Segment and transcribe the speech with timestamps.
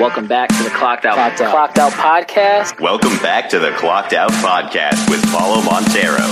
[0.00, 2.80] Welcome back to the Clocked Out, Clocked Out, Clocked Out podcast.
[2.80, 6.24] Welcome back to the Clocked Out Podcast with Paulo Montero.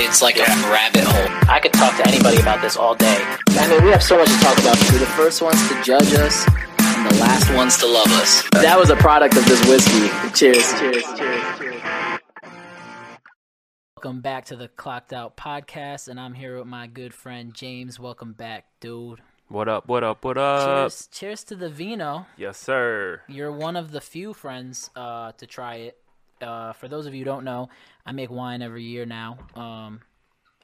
[0.00, 1.50] It's like a rabbit hole.
[1.50, 3.18] I could talk to anybody about this all day.
[3.50, 4.78] I mean, we have so much to talk about.
[4.90, 6.48] We're the first ones to judge us,
[6.78, 8.42] and the last ones to love us.
[8.52, 10.08] That was a product of this whiskey.
[10.32, 10.66] Cheers.
[10.80, 11.04] Cheers.
[11.18, 11.58] Cheers.
[11.58, 11.82] Cheers.
[13.98, 18.00] Welcome back to the Clocked Out podcast, and I'm here with my good friend James.
[18.00, 19.20] Welcome back, dude.
[19.50, 19.88] What up?
[19.88, 20.24] What up?
[20.24, 20.64] What up?
[20.92, 21.08] Cheers!
[21.10, 22.26] Cheers to the vino.
[22.36, 23.22] Yes, sir.
[23.26, 25.98] You're one of the few friends uh, to try it.
[26.40, 27.68] Uh, for those of you who don't know,
[28.06, 29.38] I make wine every year now.
[29.56, 30.02] Um,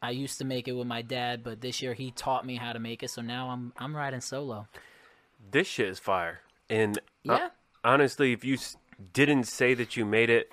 [0.01, 2.73] I used to make it with my dad, but this year he taught me how
[2.73, 4.69] to make it, so now I'm I'm riding solo.
[5.51, 6.41] This shit is fire.
[6.71, 7.49] And uh, Yeah.
[7.83, 8.77] honestly, if you s-
[9.13, 10.53] didn't say that you made it,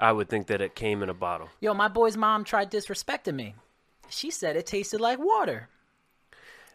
[0.00, 1.48] I would think that it came in a bottle.
[1.60, 3.54] Yo, my boy's mom tried disrespecting me.
[4.08, 5.68] She said it tasted like water.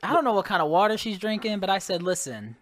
[0.04, 2.56] I don't know what kind of water she's drinking, but I said, listen,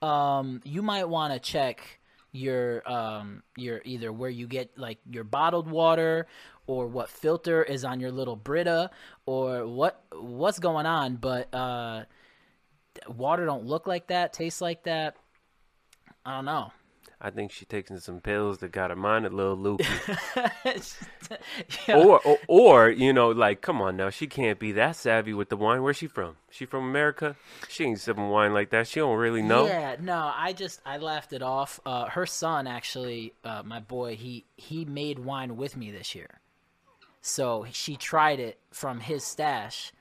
[0.00, 2.00] um, you might want to check
[2.32, 6.28] your um your either where you get like your bottled water
[6.68, 8.90] or what filter is on your little Brita
[9.26, 12.04] or what what's going on, but uh
[13.08, 15.16] water don't look like that, taste like that.
[16.24, 16.72] I don't know.
[17.22, 19.84] I think she taking some pills that got her mind a little loopy.
[21.86, 21.96] Yeah.
[21.98, 25.48] or, or, or, you know, like, come on now, she can't be that savvy with
[25.48, 25.82] the wine.
[25.82, 26.36] Where's she from?
[26.50, 27.36] She from America?
[27.68, 28.88] She ain't sipping wine like that.
[28.88, 29.66] She don't really know.
[29.66, 31.78] Yeah, no, I just I laughed it off.
[31.86, 36.40] Uh, her son actually, uh, my boy, he he made wine with me this year,
[37.20, 39.92] so she tried it from his stash,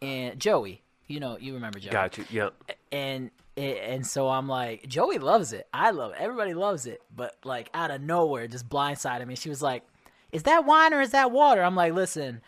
[0.00, 2.24] and Joey, you know, you remember Joey, Got you.
[2.30, 2.54] Yep.
[2.90, 5.66] and and so I'm like, Joey loves it.
[5.72, 6.18] I love it.
[6.20, 9.34] Everybody loves it, but like out of nowhere, just blindsided me.
[9.36, 9.82] She was like,
[10.32, 12.40] "Is that wine or is that water?" I'm like, "Listen,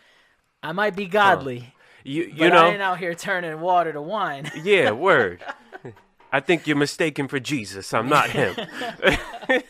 [0.63, 4.01] I might be godly." You, you But know, I ain't out here turning water to
[4.01, 4.51] wine.
[4.63, 5.43] yeah, word.
[6.31, 7.93] I think you're mistaken for Jesus.
[7.93, 8.55] I'm not him.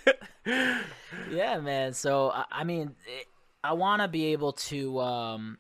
[1.32, 1.94] Yeah, man.
[1.94, 3.28] So I, I mean, it,
[3.64, 5.58] I want to be able to um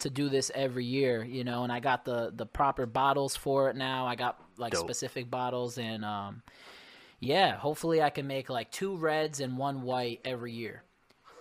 [0.00, 1.64] to do this every year, you know.
[1.64, 4.06] And I got the the proper bottles for it now.
[4.06, 4.86] I got like Dope.
[4.86, 6.42] specific bottles, and um,
[7.20, 10.82] yeah, hopefully I can make like two reds and one white every year,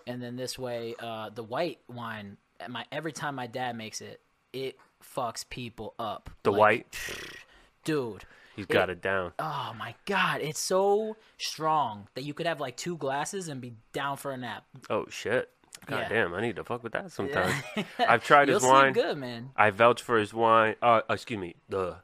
[0.06, 2.36] and then this way, uh, the white wine,
[2.68, 4.20] my every time my dad makes it,
[4.52, 4.78] it
[5.16, 6.30] fucks people up.
[6.44, 7.00] The Like, white,
[7.86, 8.26] dude.
[8.56, 9.32] he's got it down.
[9.40, 13.74] Oh my god, it's so strong that you could have like two glasses and be
[13.94, 14.66] down for a nap.
[14.90, 15.50] Oh shit!
[15.88, 16.10] God Yeah.
[16.10, 17.54] damn, I need to fuck with that sometime.
[17.98, 18.94] I've tried his wine.
[18.94, 19.50] good, man.
[19.56, 20.76] I vouch for his wine.
[20.82, 21.56] Uh, excuse me.
[21.70, 21.96] Duh,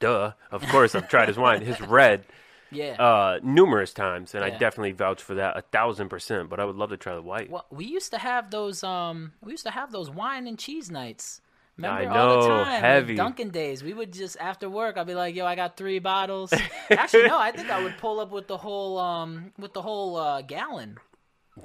[0.00, 0.32] duh.
[0.50, 1.62] Of course, I've tried his wine.
[1.62, 2.24] His red,
[2.70, 2.92] Yeah.
[3.00, 6.48] uh, numerous times, and I definitely vouch for that a thousand percent.
[6.50, 7.50] But I would love to try the white.
[7.50, 8.82] well, we used to have those.
[8.82, 11.40] Um, we used to have those wine and cheese nights.
[11.76, 13.14] Remember I all the know, time, heavy.
[13.16, 13.82] Dunkin' days.
[13.82, 16.52] We would just after work, I'd be like, "Yo, I got three bottles."
[16.90, 20.16] Actually, no, I think I would pull up with the whole um with the whole
[20.16, 20.98] uh, gallon.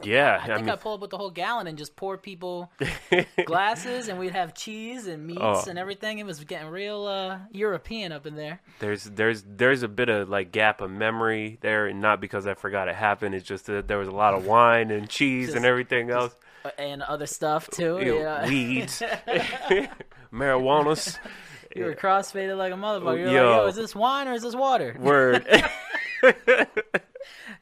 [0.03, 2.15] Yeah, I I, think mean, I'd pull up with the whole gallon and just pour
[2.17, 2.71] people
[3.45, 5.63] glasses, and we'd have cheese and meats Oh.
[5.67, 6.19] and everything.
[6.19, 8.61] It was getting real uh, European up in there.
[8.79, 12.53] there's there's there's a bit of like gap of memory there, and not because I
[12.53, 13.33] forgot it happened.
[13.33, 16.35] It's just that there was a lot of wine and cheese Just- and everything else.
[16.63, 17.99] Uh, and other stuff too.
[17.99, 18.47] Ew, yeah.
[18.47, 19.01] Weeds,
[20.33, 21.17] marijuanas.
[21.75, 23.17] You were crossfaded like a motherfucker.
[23.19, 23.49] You're Yo.
[23.51, 24.95] like, yo, is this wine or is this water?
[24.99, 25.45] Word.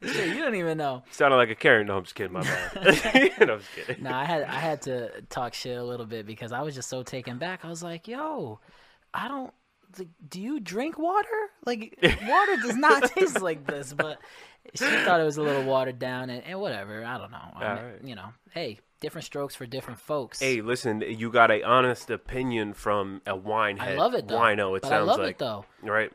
[0.04, 1.04] Shit, you don't even know.
[1.12, 1.88] Sounded like a Karen.
[1.88, 2.34] No, I'm just kidding.
[2.34, 2.74] My bad.
[3.48, 4.04] no, I'm just kidding.
[4.04, 6.90] No, I had I had to talk shit a little bit because I was just
[6.90, 7.64] so taken back.
[7.66, 8.60] I was like, yo,
[9.14, 9.54] I don't.
[9.98, 11.28] like, Do you drink water?
[11.66, 13.94] Like water does not taste like this.
[13.94, 14.20] But
[14.76, 17.04] she thought it was a little watered down and, and whatever.
[17.06, 17.38] I don't know.
[17.56, 18.04] I mean, Alright.
[18.04, 20.40] You know, hey, different strokes for different folks.
[20.42, 23.94] Hey, listen, you got a honest opinion from a wine head.
[23.94, 24.38] I love it though.
[24.38, 25.30] Wino, it but sounds I love like.
[25.32, 25.66] it though.
[25.82, 26.12] Right?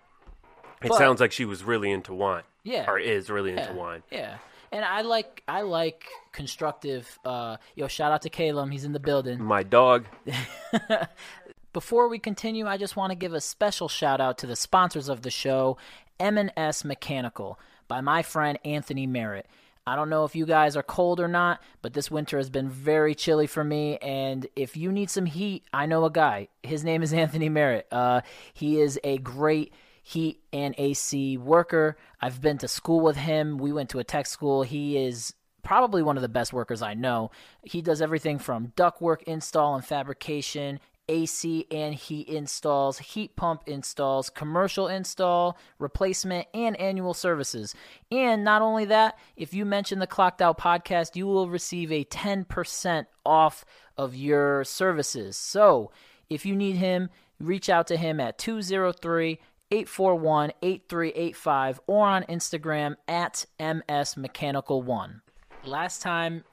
[0.83, 2.43] It But- sounds like she was really into wine.
[2.65, 2.89] Yeah.
[2.89, 4.03] Or is really yeah, into wine.
[4.11, 4.39] Yeah.
[4.71, 7.19] And I like I like constructive.
[7.25, 8.71] Uh, yo, shout out to Caleb.
[8.71, 9.43] He's in the building.
[9.43, 10.07] My dog.
[11.73, 15.09] Before we continue, I just want to give a special shout out to the sponsors
[15.09, 15.79] of the show,
[16.21, 19.47] M&S Mechanical, by my friend Anthony Merritt.
[19.87, 22.69] I don't know if you guys are cold or not, but this winter has been
[22.69, 23.97] very chilly for me.
[23.99, 26.49] And if you need some heat, I know a guy.
[26.63, 27.89] His name is Anthony Merritt.
[27.91, 28.21] Uh,
[28.53, 29.73] he is a great
[30.03, 31.97] heat and AC worker.
[32.21, 33.59] I've been to school with him.
[33.59, 34.63] We went to a tech school.
[34.63, 37.31] He is probably one of the best workers I know.
[37.63, 44.31] He does everything from ductwork install and fabrication, AC and heat installs, heat pump installs,
[44.31, 47.75] commercial install, replacement, and annual services.
[48.11, 52.05] And not only that, if you mention the Clocked Out podcast, you will receive a
[52.05, 53.65] 10% off
[53.97, 55.37] of your services.
[55.37, 55.91] So
[56.29, 59.39] if you need him, reach out to him at 203
[59.73, 65.23] 841 8385 or on Instagram at MSMechanical1.
[65.65, 66.45] Last time,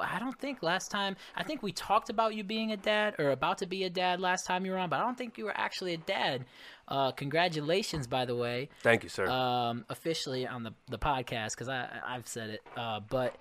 [0.00, 3.30] I don't think last time, I think we talked about you being a dad or
[3.30, 5.44] about to be a dad last time you were on, but I don't think you
[5.44, 6.46] were actually a dad.
[6.88, 9.26] Uh, congratulations, by the way Thank you, sir.
[9.28, 12.62] um, officially on the the podcast because I I've said it.
[12.74, 13.36] Uh, but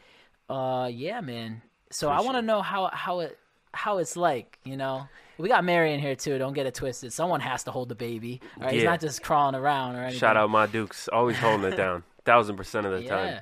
[0.49, 1.61] uh, yeah, man.
[1.89, 3.37] So I want to know how how it
[3.73, 4.57] how it's like.
[4.63, 5.07] You know,
[5.37, 6.37] we got Mary in here too.
[6.37, 7.11] Don't get it twisted.
[7.13, 8.41] Someone has to hold the baby.
[8.57, 10.19] All right, he's not just crawling around or anything.
[10.19, 13.09] Shout out my Dukes, always holding it down, thousand percent of the Yeah.
[13.09, 13.41] time.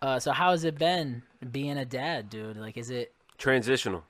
[0.00, 2.56] Uh, so how has it been being a dad, dude?
[2.56, 4.04] Like, is it Transitional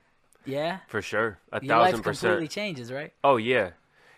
[0.44, 0.78] yeah?
[0.86, 2.50] for sure, a Your life thousand completely percent.
[2.50, 3.12] changes, right?
[3.24, 3.70] Oh yeah,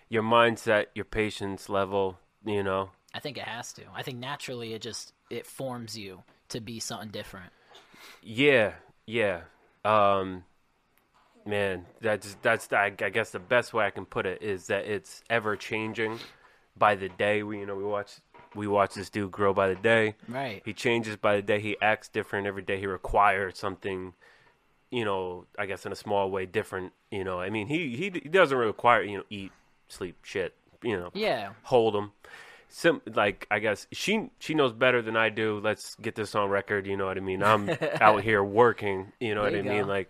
[0.08, 2.19] your mindset, your patience level.
[2.44, 3.82] You know, I think it has to.
[3.94, 7.52] I think naturally it just it forms you to be something different.
[8.22, 8.72] Yeah,
[9.06, 9.43] yeah.
[9.84, 10.44] Um,
[11.46, 14.84] man, that's that's I, I guess the best way I can put it is that
[14.87, 16.19] it's ever changing
[16.76, 17.42] by the day.
[17.42, 18.12] We you know we watch
[18.54, 20.14] we watch this dude grow by the day.
[20.28, 20.62] Right.
[20.64, 21.60] He changes by the day.
[21.60, 22.78] He acts different every day.
[22.78, 24.12] He requires something,
[24.90, 25.46] you know.
[25.58, 26.92] I guess in a small way different.
[27.10, 27.40] You know.
[27.40, 29.52] I mean, he he, he doesn't require you know eat,
[29.88, 30.54] sleep, shit.
[30.82, 31.52] You know Yeah.
[31.64, 32.12] hold him.
[32.72, 35.60] Sim, like I guess she she knows better than I do.
[35.62, 36.86] Let's get this on record.
[36.86, 37.43] You know what I mean?
[37.43, 37.69] I'm
[38.00, 39.12] out here working.
[39.20, 39.88] You know There what I you mean?
[39.88, 40.08] Like,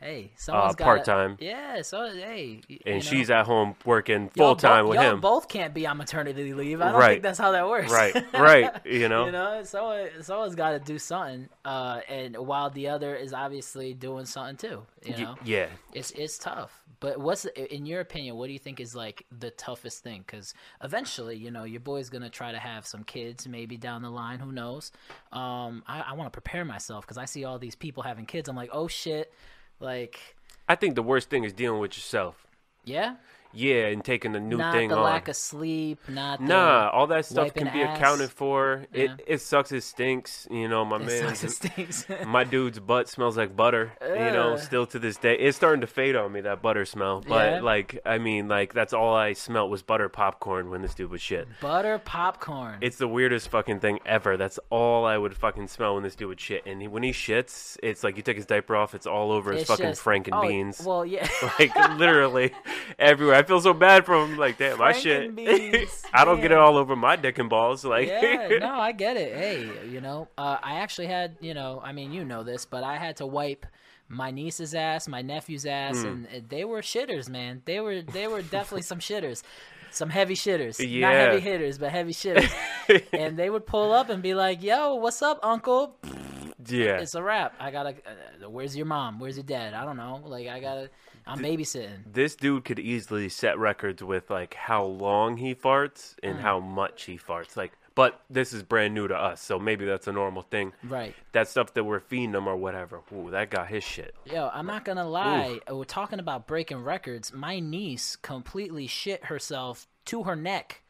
[0.00, 1.36] Hey, someone's got Uh, part-time.
[1.40, 1.82] Yeah.
[1.82, 3.00] So hey, and you know.
[3.00, 5.20] she's at home working full time with y'all him.
[5.20, 6.80] both can't be on maternity leave.
[6.80, 7.10] I don't Right.
[7.14, 7.90] think that's how that works.
[7.92, 8.72] Right, right.
[8.84, 13.16] You know, you know, someone someone's got to do something, uh, and while the other
[13.16, 14.86] is obviously doing something too.
[15.04, 15.66] You Y- know, yeah.
[15.92, 16.84] it's it's tough.
[17.00, 18.36] But what's in your opinion?
[18.36, 20.24] What do you think is like the toughest thing?
[20.26, 20.52] Because
[20.82, 24.38] eventually, you know, your boy's gonna try to have some kids, maybe down the line.
[24.40, 24.90] Who knows?
[25.32, 28.48] Um, I, I want to prepare myself because I see all these people having kids.
[28.48, 29.32] I'm like, oh shit,
[29.80, 30.36] like,
[30.68, 32.46] I think the worst thing is dealing with yourself.
[32.84, 33.16] yeah,
[33.52, 35.02] Yeah, and taking a new not thing the on.
[35.02, 37.98] lack of sleep, not the, Nah, all that stuff can be ass.
[37.98, 38.84] accounted for.
[38.92, 39.04] Yeah.
[39.04, 39.72] It it sucks.
[39.72, 40.46] It stinks.
[40.50, 41.34] You know, my It man.
[41.34, 42.06] sucks, it stinks.
[42.26, 43.92] my dude's butt smells like butter.
[44.02, 47.22] You know, still to this day, it's starting to fade on me that butter smell.
[47.26, 47.60] But Yeah?
[47.60, 51.20] like, I mean, like that's all I smelt was butter popcorn when this dude was
[51.22, 51.48] shit.
[51.60, 52.78] Butter popcorn.
[52.82, 54.36] It's the weirdest fucking thing ever.
[54.36, 56.64] That's all I would fucking smell when this dude would shit.
[56.66, 59.52] And he, when he shits, it's like you take his diaper off, it's all over
[59.52, 60.82] his It's fucking just- and oh, beans.
[60.84, 61.26] Well, yeah.
[61.58, 62.52] like literally
[62.98, 63.36] everywhere.
[63.36, 64.36] I feel so bad for him.
[64.36, 65.32] Like, damn, my shit.
[66.14, 67.84] I don't get it all over my dick and balls.
[67.84, 69.36] Like, yeah, no, I get it.
[69.36, 72.84] Hey, you know, uh, I actually had, you know, I mean, you know this, but
[72.84, 73.66] I had to wipe
[74.08, 76.24] my niece's ass, my nephew's ass, Hmm.
[76.32, 77.62] and they were shitters, man.
[77.64, 79.42] They were, they were definitely some shitters,
[79.90, 82.50] some heavy shitters, not heavy hitters, but heavy shitters.
[83.12, 85.96] and they would pull up and be like, "Yo, what's up, Uncle?"
[86.66, 86.98] Yeah.
[86.98, 87.54] It's a wrap.
[87.60, 87.90] I gotta.
[87.90, 89.18] Uh, where's your mom?
[89.20, 89.74] Where's your dad?
[89.74, 90.20] I don't know.
[90.24, 90.90] Like, I gotta.
[91.26, 92.10] I'm babysitting.
[92.10, 96.30] This dude could easily set records with like how long he farts Mm.
[96.30, 97.54] and how much he farts.
[97.56, 100.72] Like, but this is brand new to us, so maybe that's a normal thing.
[100.84, 101.14] Right.
[101.32, 103.02] That stuff that we're feeding him or whatever.
[103.12, 104.14] Ooh, that got his shit.
[104.24, 105.60] Yo, I'm not gonna lie.
[105.70, 107.32] uh, We're talking about breaking records.
[107.32, 110.82] My niece completely shit herself to her neck.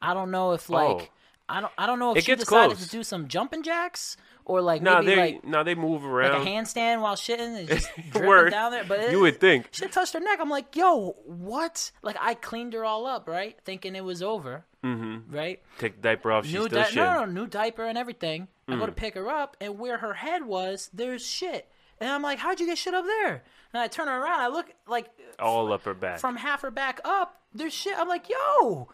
[0.00, 1.08] I don't know if like Oh.
[1.48, 2.84] I don't I don't know if It she decided close.
[2.84, 6.32] to do some jumping jacks or like No, maybe they like no, they move around
[6.38, 8.84] like a handstand while shitting and just dripping down there.
[8.84, 9.68] But it You would think.
[9.72, 10.38] she touched her neck.
[10.40, 11.90] I'm like, yo, what?
[12.02, 15.34] Like I cleaned her all up, right, thinking it was over, mm-hmm.
[15.34, 15.60] right?
[15.78, 16.44] Take the diaper off.
[16.44, 18.48] She's new still di- no, no, new diaper and everything.
[18.68, 18.78] I Mm.
[18.80, 21.68] go to pick her up, and where her head was, there's shit.
[22.00, 23.42] And I'm like, how'd you get shit up there?
[23.72, 24.40] And I turn her around.
[24.40, 26.18] I look like All up her back.
[26.20, 27.40] from half her back up.
[27.54, 27.94] There's shit.
[27.98, 28.88] I'm like, yo.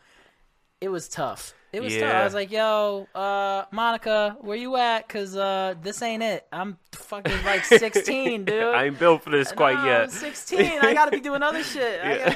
[0.80, 1.54] It was tough.
[1.72, 2.14] It was tough.
[2.14, 5.06] I was like, yo, uh, Monica, where you at?
[5.08, 6.46] Cause uh, this ain't it.
[6.50, 8.62] I'm fucking like 16, dude.
[8.74, 10.02] I ain't built for this quite No, yet.
[10.04, 10.60] I'm 16.
[10.80, 12.00] I gotta be doing other shit.
[12.02, 12.34] I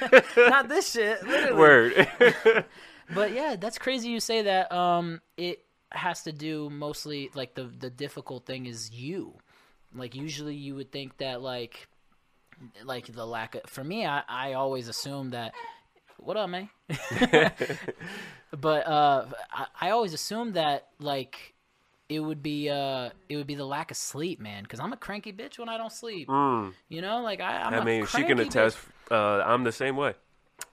[0.00, 1.24] gotta- not this shit.
[1.26, 1.56] Literally.
[1.58, 2.64] Word.
[3.14, 4.72] But yeah, that's crazy you say that.
[4.72, 9.34] Um, it has to do mostly like the the difficult thing is you.
[9.94, 11.88] Like usually you would think that like
[12.84, 15.52] like the lack of for me I, I always assume that
[16.24, 16.68] what up man
[18.52, 21.54] but uh I, I always assume that like
[22.08, 24.96] it would be uh it would be the lack of sleep man because i'm a
[24.96, 26.28] cranky bitch when i don't sleep
[26.88, 27.80] you know like i I'm Mm.
[27.80, 28.78] I mean, she can attest.
[29.10, 30.14] Uh, I'm the same way.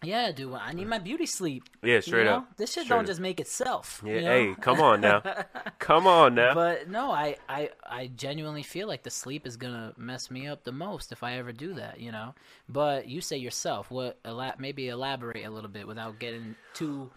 [0.03, 2.35] Yeah dude i need my beauty sleep Yeah, straight you know?
[2.37, 2.57] up.
[2.57, 3.07] this shit Straight don't up.
[3.07, 4.27] just make itself Yeah, you know?
[4.27, 5.21] hey, come on now.
[5.79, 6.53] come on now.
[6.53, 10.63] But no, I, I I genuinely feel like the sleep is gonna mess me up
[10.63, 12.33] the most if I ever do that, you know.
[12.69, 17.11] But you say yourself, what ela- maybe elaborate a little bit without getting too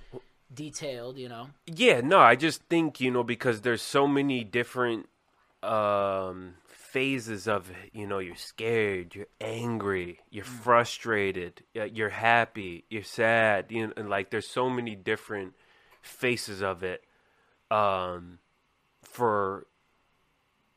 [0.54, 1.50] detailed, you know.
[1.66, 5.08] Yeah, no, I just think, you know, because there's so many different
[5.62, 6.54] um
[6.92, 7.90] phases of it.
[7.92, 10.62] You know, you're scared, you're angry, you're Mm.
[10.62, 13.70] frustrated, you're happy, you're sad.
[13.70, 15.54] You know, and, like there's so many different
[16.02, 17.04] faces of it.
[17.70, 18.38] Um,
[19.02, 19.66] for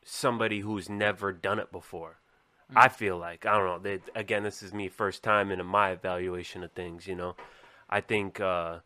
[0.04, 2.20] somebody who's never done it before.
[2.72, 2.78] Mm.
[2.78, 3.80] I feel like I don't know.
[3.80, 7.08] They, again, this is me first time in my evaluation of things.
[7.08, 7.36] You know,
[7.90, 8.80] I think uh,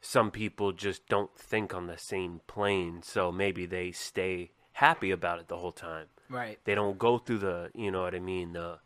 [0.00, 5.40] some people just don't think on the same plane, so maybe they stay happy about
[5.40, 6.06] it the whole time.
[6.28, 6.58] Right.
[6.64, 8.78] They don't go through the, you know what I mean, the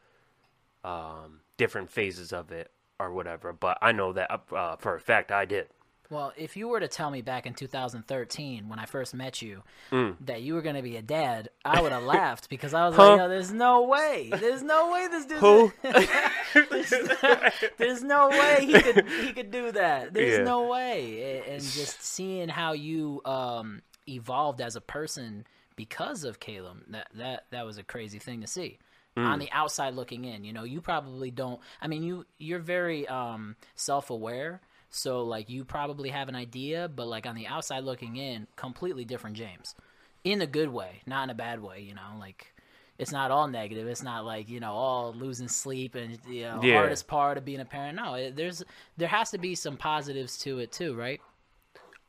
[0.85, 3.53] um, different phases of it or whatever.
[3.53, 5.69] But I know that uh, for a fact I did.
[6.11, 9.63] Well, if you were to tell me back in 2013 when I first met you
[9.93, 10.17] Mm.
[10.23, 12.97] that you were going to be a dad, I would have laughed because I was
[12.97, 13.11] Huh?
[13.11, 14.29] like, "Yo, there's no way.
[14.35, 15.39] There's no way this dude.
[15.39, 15.73] Who?
[15.83, 16.93] there's,
[17.79, 20.13] there's no way he could he could do that.
[20.13, 20.45] There's Yeah.
[20.45, 25.47] no way." And just seeing how you um, evolved as a person
[25.81, 28.79] because of Caleb, that that that was a crazy thing to see.
[29.17, 29.25] Mm.
[29.25, 31.59] On the outside looking in, you know, you probably don't.
[31.81, 34.61] I mean, you you're very um, self aware,
[34.91, 39.07] so like you probably have an idea, but like on the outside looking in, completely
[39.07, 39.75] different James,
[40.23, 41.81] in a good way, not in a bad way.
[41.81, 42.53] You know, like
[42.99, 43.89] it's not all negative.
[43.89, 46.75] It's not like you know all losing sleep and you know Yeah.
[46.75, 47.97] hardest part of being a parent.
[47.97, 48.63] No, it, there's
[48.99, 51.23] there has to be some positives to it too, right?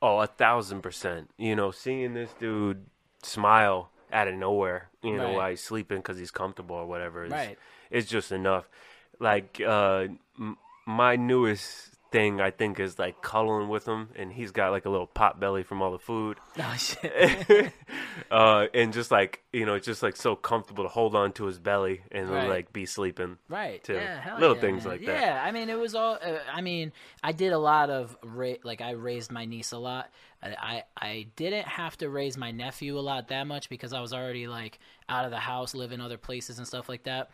[0.02, 1.30] Oh, a thousand percent.
[1.38, 2.86] You know, seeing this dude
[3.24, 5.36] smile out of nowhere, you know, Right.
[5.36, 7.58] while he's sleeping because he's comfortable or whatever, is, Right.
[7.90, 8.68] is just enough.
[9.20, 10.08] Like, uh,
[10.40, 14.84] m- my newest thing, I think, is like cuddling with him, and he's got like
[14.86, 16.38] a little pot belly from all the food.
[16.60, 17.72] Oh shit.
[18.32, 21.46] uh, and just like, you know, it's just like so comfortable to hold on to
[21.46, 22.50] his belly and Right.
[22.50, 23.38] like be sleeping.
[23.48, 23.82] Right.
[23.84, 23.94] too.
[23.94, 24.36] Yeah.
[24.40, 24.92] Little yeah, things man.
[24.94, 25.22] like that.
[25.22, 25.42] Yeah.
[25.44, 26.18] I mean, it was all.
[26.22, 26.92] Uh, I mean,
[27.24, 30.10] I did a lot of ra- like I raised my niece a lot.
[30.44, 34.02] I, I I didn't have to raise my nephew a lot that much because I
[34.02, 37.30] was already like out of the house, living other places and stuff like that.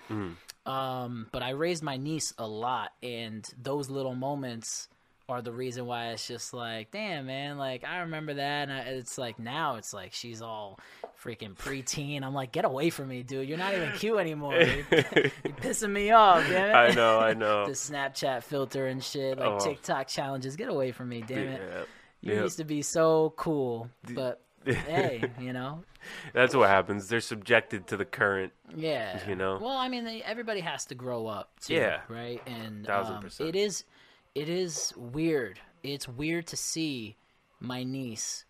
[0.66, 4.90] Um, but I raised my niece a lot, and those little moments
[5.30, 8.80] are the reason why it's just like, damn, man, like I remember that, and I,
[8.80, 10.80] it's like now it's like she's all
[11.24, 12.24] freaking preteen.
[12.24, 13.48] I'm like, get away from me, dude.
[13.48, 14.54] You're not even cute anymore.
[14.56, 16.74] You're, you're pissing me off, damn it.
[16.74, 17.66] I know, I know.
[17.68, 19.60] the Snapchat filter and shit, like Oh.
[19.60, 20.56] TikTok challenges.
[20.56, 21.62] Get away from me, damn it.
[21.74, 21.84] Yeah.
[22.22, 22.44] You Yep.
[22.44, 25.84] used to be so cool, but hey, you know,
[26.34, 27.08] That's what happens.
[27.08, 28.54] They're subjected to the current.
[28.76, 29.58] yeah, You know?
[29.62, 32.02] Well, I mean, they- everybody has to grow up, too, Yeah.
[32.10, 32.42] right?
[32.48, 33.50] And Thousand um, percent.
[33.50, 33.84] it is,
[34.36, 35.60] it is weird.
[35.84, 37.18] It's weird to see
[37.60, 38.46] my niece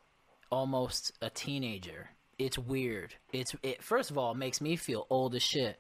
[0.52, 2.10] almost a teenager.
[2.40, 3.16] It's weird.
[3.34, 3.84] It's it.
[3.84, 5.80] First of all, it makes me feel old as shit.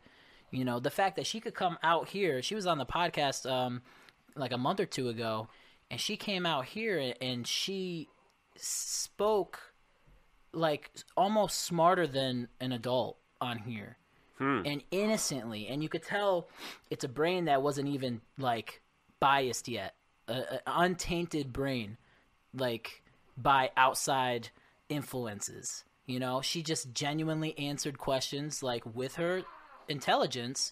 [0.52, 2.42] You know, the fact that she could come out here.
[2.42, 3.82] She was on the podcast um,
[4.36, 5.48] like a month or two ago,
[5.90, 8.10] and she came out here and, she
[8.56, 9.74] spoke
[10.54, 13.98] like almost smarter than an adult on here.
[14.38, 14.62] Hmm.
[14.66, 15.68] And innocently.
[15.68, 16.48] And you could tell
[16.90, 18.82] it's a brain that wasn't even like
[19.20, 19.96] biased yet.
[20.28, 21.98] A, a untainted brain
[22.54, 23.04] like
[23.38, 24.50] by outside
[24.90, 26.42] influences you know?
[26.42, 29.44] She just genuinely answered questions like with her
[29.88, 30.72] intelligence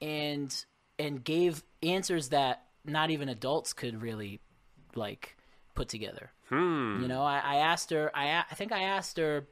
[0.00, 0.64] and
[0.98, 4.40] and gave answers that not even adults could really
[4.96, 5.36] like
[5.74, 7.00] put together Hmm.
[7.02, 9.46] you know i, I asked her I I think i asked her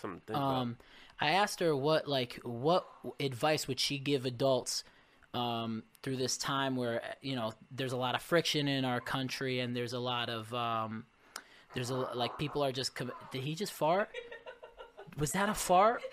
[0.00, 0.34] Something.
[0.34, 0.76] um,
[1.20, 2.86] I asked her what like what
[3.20, 4.82] advice would she give adults
[5.32, 9.60] um, through this time where you know there's a lot of friction in our country
[9.60, 11.04] and there's a lot of um,
[11.74, 14.08] there's a like people are just com- did he just fart?
[15.16, 16.02] Was that a fart?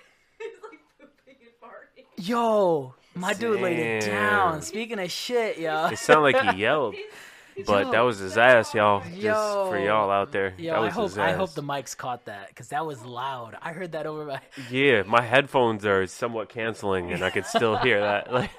[2.17, 4.61] Yo, my dude laid it down.
[4.61, 5.87] Speaking of shit, yo.
[5.87, 6.95] It sounded like he yelled,
[7.65, 9.01] but that was his ass, y'all.
[9.01, 9.67] Just Yo.
[9.69, 10.53] for y'all out there.
[10.57, 13.03] Yo, that I was hope his I hope the mics caught that because that was
[13.05, 13.57] loud.
[13.61, 14.39] I heard that over my.
[14.71, 18.31] Yeah, my headphones are somewhat canceling, and I could still hear that.
[18.31, 18.51] Like,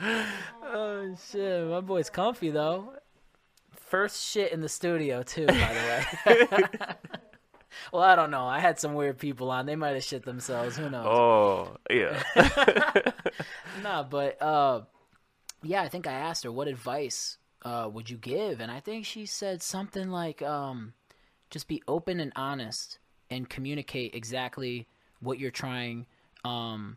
[0.68, 2.92] Oh shit, my boy's comfy though.
[3.74, 6.68] First shit in the studio too, by the way.
[7.92, 8.46] well, I don't know.
[8.46, 9.64] I had some weird people on.
[9.66, 10.76] They might have shit themselves.
[10.76, 11.06] Who knows?
[11.06, 12.22] oh yeah.
[13.82, 14.82] Nah, but uh,
[15.62, 19.04] yeah, I think I asked her what advice uh, would you give, and I think
[19.04, 20.94] she said something like, um,
[21.50, 24.86] "Just be open and honest, and communicate exactly
[25.18, 26.06] what you're trying
[26.44, 26.96] um,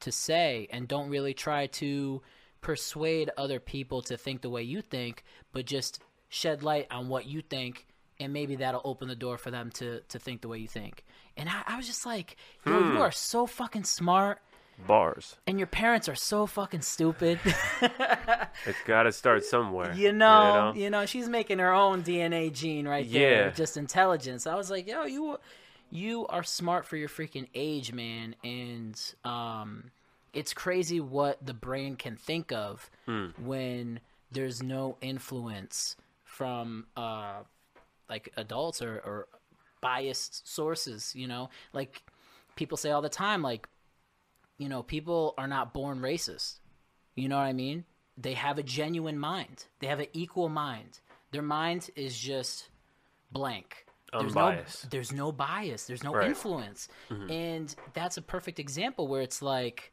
[0.00, 2.22] to say, and don't really try to
[2.62, 7.26] persuade other people to think the way you think, but just shed light on what
[7.26, 7.86] you think."
[8.18, 11.04] And maybe that'll open the door for them to, to think the way you think.
[11.36, 14.40] And I, I was just like, yo, you are so fucking smart
[14.86, 15.36] Bars.
[15.46, 17.38] and your parents are so fucking stupid.
[18.66, 19.92] It's got to start somewhere.
[19.94, 21.00] you, know, You you know?
[21.00, 23.50] know, she's making her own DNA gene right there, Yeah.
[23.50, 24.46] just intelligence.
[24.46, 25.38] I was like, yo, you,
[25.90, 29.90] you are smart for your freaking age, man, and um,
[30.32, 32.90] it's crazy what the brain can think of
[33.42, 34.00] when
[34.32, 37.40] there's no influence from uh,
[38.08, 39.28] like adults or, or
[39.80, 41.12] biased sources.
[41.14, 42.02] You know, like
[42.56, 43.68] people say all the time, like
[44.58, 46.60] you know, people are not born racist.
[47.14, 47.84] You know what I mean?
[48.18, 49.64] They have a genuine mind.
[49.80, 51.00] They have an equal mind.
[51.32, 52.68] Their mind is just
[53.30, 53.84] blank.
[54.12, 54.84] There's Unbiased.
[54.84, 55.86] no there's no bias.
[55.86, 56.22] There's no Right.
[56.22, 56.30] Mm-hmm.
[56.30, 56.88] influence.
[57.10, 59.92] And that's a perfect example where it's like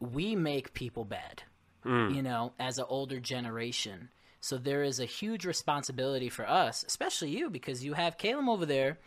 [0.00, 1.42] we make people bad.
[1.84, 2.14] Mm.
[2.14, 4.08] You know, as an older generation.
[4.40, 8.66] So there is a huge responsibility for us, especially you, because you have Caleb over
[8.66, 8.98] there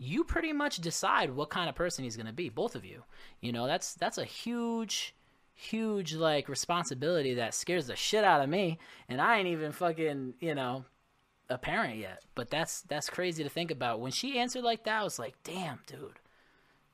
[0.00, 3.02] you pretty much decide what kind of person he's going to be both of you.
[3.40, 5.14] You know that's that's a huge
[5.54, 8.78] huge like responsibility that scares the shit out of me
[9.10, 10.84] and i ain't even fucking you know
[11.50, 12.22] a parent yet.
[12.34, 14.00] But that's that's crazy to think about.
[14.00, 16.18] When she answered like that i was like damn dude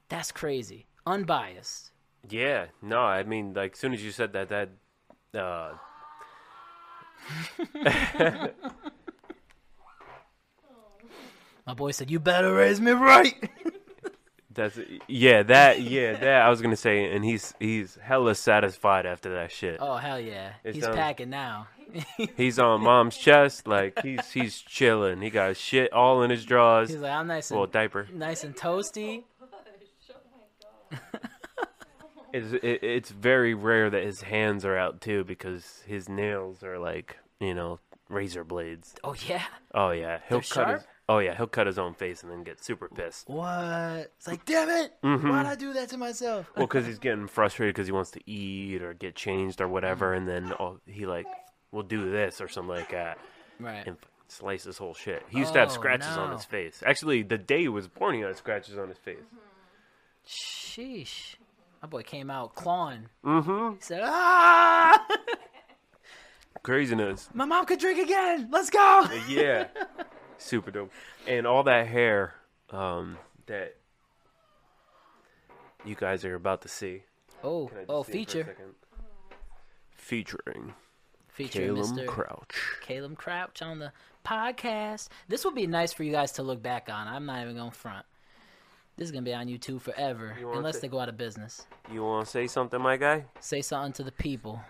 [0.09, 0.87] that's crazy.
[1.05, 1.91] Unbiased.
[2.29, 4.71] Yeah, no, I mean, like, as soon as you said that, that,
[5.39, 5.73] uh,
[11.67, 13.35] my boy said you better raise me right
[14.53, 19.35] that's, yeah, that, yeah, that, I was gonna say, and he's, he's hella satisfied after
[19.35, 19.79] that shit.
[19.81, 21.69] oh hell yeah It he's sounds- packing now
[22.37, 25.23] He's on mom's chest, like, he's, he's chilling.
[25.23, 26.89] He got shit all in his drawers.
[26.91, 28.09] he's like i'm nice and Well, diaper.
[28.13, 29.47] nice and toasty oh,
[30.93, 30.99] oh,
[32.33, 36.79] It's, it, it's very rare that his hands are out too because his nails are
[36.79, 38.95] like, you know, razor blades.
[39.05, 40.83] oh yeah Oh yeah, he'll They're cut his.
[41.09, 43.29] Oh yeah, he'll cut his own face and then get super pissed.
[43.29, 45.29] what it's like damn it Mm-hmm.
[45.29, 48.21] why'd i do that to myself Well, because he's getting frustrated because he wants to
[48.31, 51.27] eat or get changed or whatever, and then oh, he like
[51.71, 53.19] will do this or something like that
[53.61, 53.97] right and
[54.29, 55.23] slice his whole shit.
[55.29, 56.83] He used to have Oh, scratches on his face.
[56.85, 59.23] Actually, the day he was born, he had scratches on his face.
[60.27, 61.37] Sheesh.
[61.81, 63.07] My boy came out clawing.
[63.25, 63.75] Mm-hmm.
[63.77, 65.07] He said, ah!
[66.65, 67.29] Craziness.
[67.35, 68.49] My mom could drink again.
[68.51, 69.07] Let's go.
[69.29, 69.69] yeah,
[70.39, 70.93] super dope.
[71.27, 72.35] And all that hair
[72.71, 73.77] um, that
[75.85, 77.03] you guys are about to see.
[77.43, 78.57] Oh, Can I just oh, see it for a feature.
[79.97, 80.75] Featuring
[81.29, 82.07] Featuring Caleb Mr.
[82.07, 82.57] Crouch.
[82.81, 83.93] Caleb Crouch on the
[84.25, 85.09] podcast.
[85.29, 87.07] This will be nice for you guys to look back on.
[87.07, 88.07] I'm not even going to front.
[88.97, 91.19] This is going to be on YouTube forever, You unless to- they go out of
[91.19, 91.67] business.
[91.93, 93.27] You want to say something, my guy?
[93.41, 94.61] Say something to the people.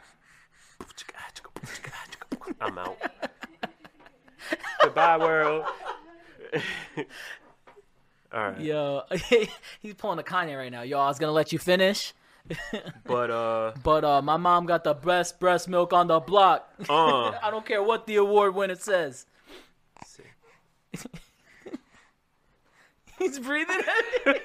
[2.61, 2.99] I'm out.
[4.87, 5.65] Goodbye, world.
[8.33, 8.61] All right.
[8.61, 9.03] Yo,
[9.81, 10.83] he's pulling a Kanye right now.
[10.83, 12.15] Yo, I was going to let you finish,
[13.05, 16.73] But, uh, but uh, my mom got the best breast milk on the block.
[16.89, 17.31] uh.
[17.43, 19.27] I don't care what the award it says.
[23.19, 23.81] He's breathing
[24.25, 24.41] heavy.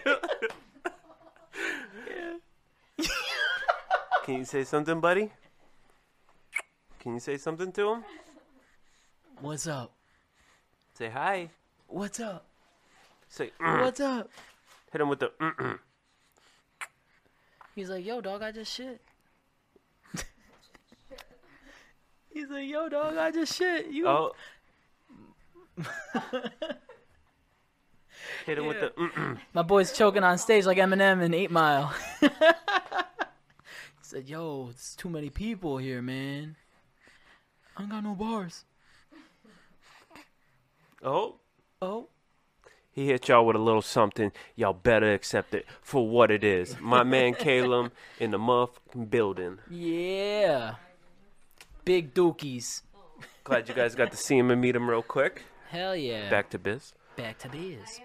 [4.23, 5.31] Can you say something, buddy?
[6.99, 8.03] Can you say something to him?
[9.39, 9.93] What's up?
[11.01, 11.49] Say hi.
[11.87, 12.45] What's up?
[13.27, 13.81] Say, mm.
[13.81, 14.29] What's up?
[14.91, 15.79] hit him with the, mm-mm.
[17.73, 19.01] He's like, yo, dog, I just shit.
[22.31, 23.87] He's like, yo, dog, I just shit.
[23.87, 24.33] You Oh.
[28.45, 29.39] Hit him with the, mm-mm.
[29.55, 31.91] My boy's choking on stage like Eminem in Eight Mile.
[32.21, 32.29] he
[34.03, 36.57] said, "Yo, it's too many people here, man.
[37.75, 38.65] I don't got no bars."
[41.03, 41.35] Oh.
[41.81, 42.07] Oh,
[42.91, 44.31] He hit y'all with a little something.
[44.55, 46.77] Y'all better accept it for what it is.
[46.79, 49.57] My man Caleb in the motherfucking building.
[49.69, 50.75] yeah,
[51.83, 52.83] big dookies.
[53.43, 55.43] Glad you guys got to see him and meet him real quick.
[55.69, 56.29] Hell yeah.
[56.29, 56.93] Back to biz.
[57.15, 57.99] Back to biz.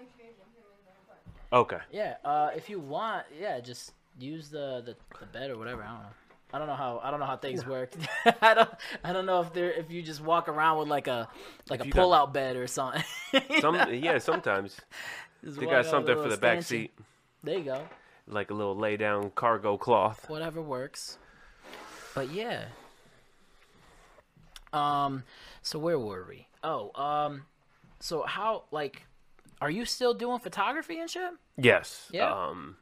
[1.53, 1.79] Okay.
[1.91, 2.15] Yeah.
[2.25, 5.83] Uh, if you want, yeah, just use the, the the bed or whatever.
[5.83, 6.09] I don't know.
[6.53, 7.91] I don't know how I don't know how things work.
[8.41, 8.69] I don't
[9.03, 11.27] I don't know if there if you just walk around with like a
[11.69, 13.03] like a you pull out bed or something.
[13.59, 14.77] Some yeah, sometimes
[15.43, 16.91] Just they got something for the back seat,
[17.43, 17.81] There you go.
[18.27, 20.29] like a little lay down cargo cloth.
[20.29, 21.17] whatever works.
[22.15, 22.65] But yeah.
[24.73, 25.23] Um
[25.61, 26.47] so where were we?
[26.63, 27.43] Oh, um
[27.99, 29.03] so how like
[29.59, 31.31] are you still doing photography and shit?
[31.57, 32.07] Yes.
[32.11, 32.31] Yeah.
[32.31, 32.77] Um,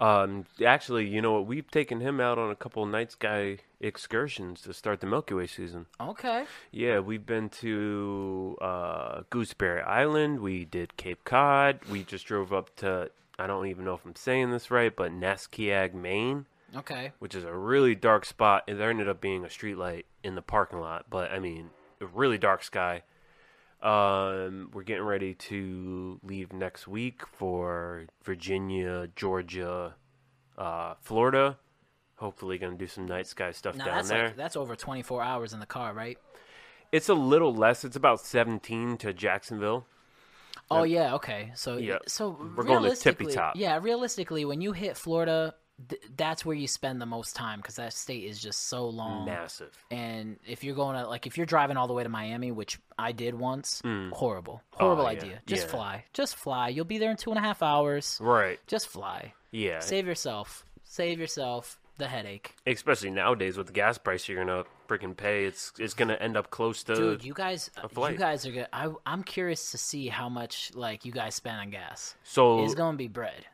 [0.00, 1.46] um, actually, you know what?
[1.46, 5.46] We've taken him out on a couple night sky excursions to start the Milky Way
[5.46, 5.86] season.
[6.00, 6.44] Okay.
[6.70, 10.40] Yeah, we've been to uh, Gooseberry Island.
[10.40, 11.80] We did Cape Cod.
[11.90, 15.12] We just drove up to, I don't even know if I'm saying this right, but
[15.12, 17.12] Naskeag, Maine, Okay.
[17.18, 18.64] which is a really dark spot.
[18.68, 21.06] And there ended up being a streetlight in the parking lot.
[21.10, 23.02] But, I mean, a really dark sky.
[23.82, 29.94] Um, we're getting ready to leave next week for Virginia, Georgia,
[30.56, 31.58] uh, Florida.
[32.16, 34.26] Hopefully, gonna do some night sky stuff Now down that's there.
[34.28, 36.18] like that's over 24 hours in the car, right?
[36.90, 37.84] It's a little less.
[37.84, 39.86] It's about 17 to Jacksonville.
[40.70, 41.52] Oh yeah, okay.
[41.54, 41.98] So Yeah.
[42.06, 43.54] so We're going to tippy top.
[43.56, 45.54] Yeah, realistically, when you hit Florida,
[45.88, 49.26] th- that's where you spend the most time because that state is just so long.
[49.26, 49.70] Massive.
[49.90, 52.78] And if you're going to like if you're driving all the way to Miami, which
[52.98, 55.08] I did once, horrible, horrible Mm.
[55.08, 55.42] Oh, yeah, idea.
[55.46, 55.70] Just yeah.
[55.72, 56.68] fly, just fly.
[56.68, 58.18] You'll be there in two and a half hours.
[58.20, 58.58] Right.
[58.66, 59.34] Just fly.
[59.50, 59.80] Yeah.
[59.80, 60.64] Save yourself.
[60.84, 62.54] Save yourself the headache.
[62.66, 65.44] Especially nowadays with the gas price you're gonna freaking pay.
[65.46, 66.94] It's it's gonna end up close to.
[66.94, 68.68] Dude, you guys, you guys are good.
[68.72, 72.14] I, I'm curious to see how much like you guys spend on gas.
[72.22, 73.44] so It's gonna be bread.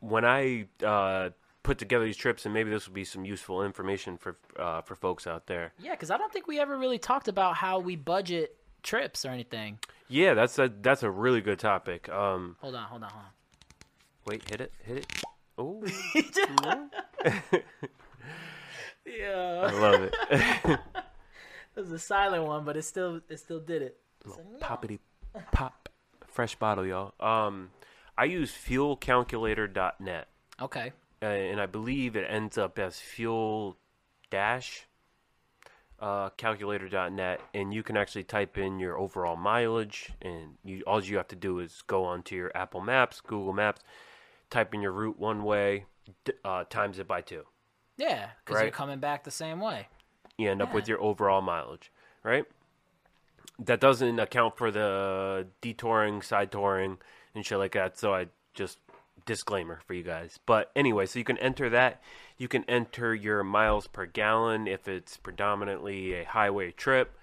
[0.00, 1.30] when I uh,
[1.66, 4.94] put together these trips, and maybe this will be some useful information for uh, for
[4.94, 5.72] folks out there.
[5.78, 9.30] Yeah, because I don't think we ever really talked about how we budget trips or
[9.30, 9.78] anything.
[10.08, 12.08] Yeah, that's a that's a really good topic.
[12.08, 13.30] Um, Hold on, hold on, hold on.
[14.26, 15.06] wait, hit it, hit it.
[15.58, 15.82] Oh,
[19.04, 20.14] Yeah, I love it.
[20.70, 20.80] it
[21.76, 23.98] was a silent one, but it still it still did it.
[24.60, 24.98] Poppity
[25.52, 25.88] pop,
[26.26, 27.14] fresh bottle, y'all.
[27.20, 27.70] Um,
[28.18, 30.28] I use fuelcalculator.net,
[30.60, 33.76] okay, uh, and I believe it ends up as fuel
[34.30, 34.86] dash
[36.00, 41.16] uh, calculator.net, and you can actually type in your overall mileage, and you all you
[41.16, 43.82] have to do is go onto your Apple Maps, Google Maps,
[44.50, 45.86] type in your route one way,
[46.44, 47.44] uh, times it by two.
[47.96, 49.88] yeah, because you're coming back the same way.
[50.36, 51.90] You end up with your overall mileage,
[52.22, 52.44] right?
[53.58, 56.98] That doesn't account for the detouring, side touring,
[57.34, 57.98] and shit like that.
[57.98, 58.78] So I just
[59.26, 60.38] disclaimer for you guys.
[60.46, 62.00] But anyway, so you can enter that.
[62.38, 67.18] You can enter your miles per gallon if it's predominantly a highway trip.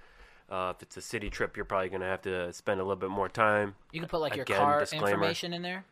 [0.50, 3.10] Uh, if it's a city trip, you're probably gonna have to spend a little bit
[3.10, 3.76] more time.
[3.92, 5.08] You can put like your car disclaimer.
[5.08, 5.86] information in there.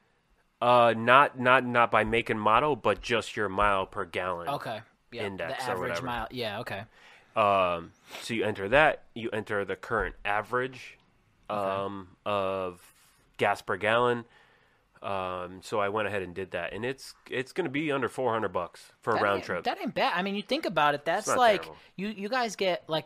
[0.61, 4.47] Uh, not not not by make and model, but just your mile per gallon.
[4.47, 6.05] Okay, yeah, Index the or average whatever.
[6.05, 6.27] mile.
[6.29, 6.83] Yeah, okay.
[7.35, 9.03] Um, so you enter that.
[9.15, 10.99] You enter the current average
[11.49, 12.93] um, of
[13.37, 14.25] gas per gallon.
[15.01, 18.07] Um, so I went ahead and did that, and it's it's going to be under
[18.07, 19.63] four hundred bucks for a round trip.
[19.63, 20.13] That ain't bad.
[20.15, 21.05] I mean, you think about it.
[21.05, 21.77] That's like terrible.
[21.95, 23.05] you you guys get like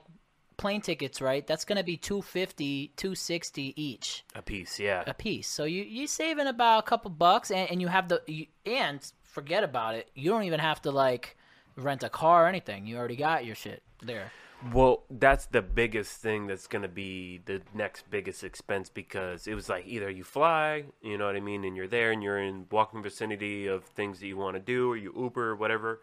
[0.58, 1.46] plane tickets, right?
[1.46, 5.04] That's gonna be 250 260 each a piece, yeah.
[5.08, 5.48] a piece.
[5.48, 9.00] So you you saving about a couple bucks, and, and you have the you, and
[9.24, 10.10] forget about it.
[10.16, 11.38] You don't even have to like
[11.76, 12.86] rent a car or anything.
[12.86, 14.32] You already got your shit there.
[14.74, 19.54] Well, that's the biggest thing that's going to be the next biggest expense because it
[19.54, 22.40] was like either you fly, you know what I mean, and you're there and you're
[22.40, 26.02] in walking vicinity of things that you want to do, or you Uber, or whatever,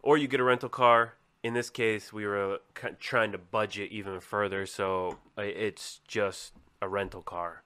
[0.00, 1.14] or you get a rental car.
[1.42, 2.60] In this case, we were
[3.00, 7.62] trying to budget even further, so uh, it's just a rental car.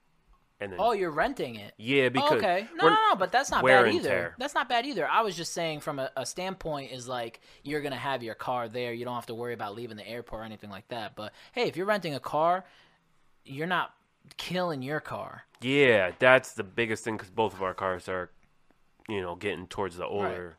[0.63, 1.75] And then, Oh, you're renting it.
[1.77, 2.69] yeah, Oh, because okay.
[2.77, 4.09] No, no, no, but that's not bad either.
[4.09, 4.35] tear.
[4.39, 5.09] That's not bad either.
[5.09, 8.69] I was just saying from a, a standpoint is like you're gonna have your car
[8.69, 8.93] there.
[8.93, 11.17] You don't have to worry about leaving the airport or anything like that.
[11.17, 12.65] But hey, if you're renting a car,
[13.45, 13.93] you're not
[14.37, 15.43] killing your car.
[15.61, 18.31] Yeah, that's the biggest thing because both of our cars are,
[19.09, 20.57] you know, getting towards the older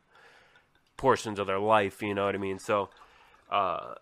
[0.96, 2.02] portions of their life.
[2.02, 2.58] You know what I mean?
[2.58, 2.90] So,
[3.50, 3.94] uh,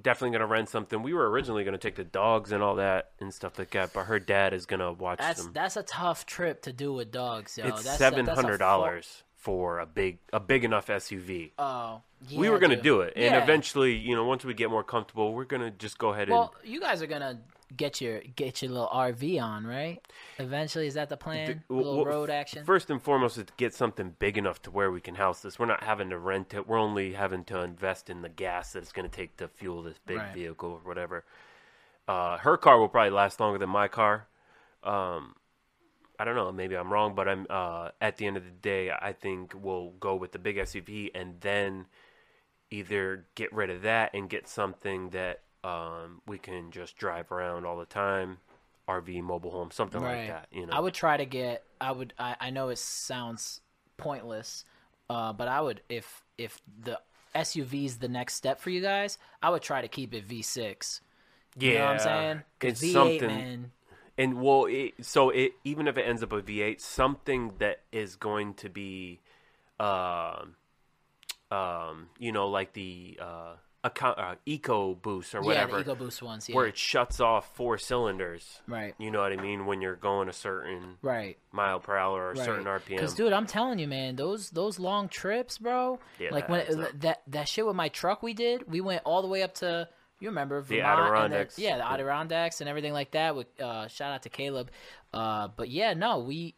[0.00, 1.02] definitely gonna rent something.
[1.02, 4.04] We were originally gonna take the dogs and all that and stuff like that, but
[4.04, 5.52] her dad is gonna watch That's them.
[5.52, 7.68] that's a tough trip to do with dogs, yo.
[7.68, 11.52] it's seven hundred dollars for a big a big enough SUV.
[11.58, 12.02] Oh,
[12.34, 12.84] we were gonna dude.
[12.84, 13.42] do it, and Yeah.
[13.42, 16.54] eventually, you know, once we get more comfortable, we're gonna just go ahead and Well,
[16.64, 17.38] you guys are gonna
[17.74, 20.00] get your get your little RV on, right?
[20.38, 21.50] Eventually, is that the plan?
[21.50, 22.64] and a little road action.
[22.64, 25.58] First and foremost, is to get something big enough to where we can house this.
[25.58, 26.68] We're not having to rent it.
[26.68, 29.82] We're only having to invest in the gas that it's going to take to fuel
[29.82, 30.34] this big Right.
[30.34, 31.24] vehicle or whatever.
[32.08, 34.26] Uh, her car will probably last longer than my car.
[34.84, 35.34] Um,
[36.18, 36.50] I don't know.
[36.52, 39.90] Maybe I'm wrong, but I'm uh, at the end of the day, I think we'll
[40.00, 41.86] go with the big SUV and then
[42.70, 47.66] either get rid of that and get something that um, we can just drive around
[47.66, 48.38] all the time.
[48.88, 50.46] RV, mobile home, something like that.
[50.52, 51.64] You know, I would try to get.
[51.80, 52.12] I would.
[52.18, 53.60] I, I know it sounds
[53.96, 54.64] pointless,
[55.10, 57.00] uh, but I would if if the
[57.34, 59.18] SUV's the next step for you guys.
[59.42, 61.00] I would try to keep it V6.
[61.58, 62.42] Yeah, You know what I'm saying?
[62.60, 63.26] it's V8, something.
[63.26, 63.72] man.
[64.18, 68.16] And well, it, so it even if it ends up a V8, something that is
[68.16, 69.20] going to be,
[69.78, 70.54] um,
[71.50, 73.54] um, you know, like the uh,
[73.86, 76.48] uh, EcoBoost or whatever, Yeah, the EcoBoost ones.
[76.48, 76.56] Yeah.
[76.56, 78.60] where it shuts off four cylinders.
[78.66, 78.94] Right.
[78.98, 79.66] You know what I mean?
[79.66, 81.38] When you're going a certain Right.
[81.52, 82.96] mile per hour or a certain RPM.
[82.96, 85.98] Because, dude, I'm telling you, man, those those long trips, bro.
[86.18, 89.22] Yeah, like that when that that shit with my truck we did, we went all
[89.22, 91.58] the way up to You remember The Vermont then- Adirondacks.
[91.58, 93.36] yeah, the Adirondacks and everything like that.
[93.36, 94.70] With uh, shout out to Caleb.
[95.12, 96.54] Uh, but yeah, no, we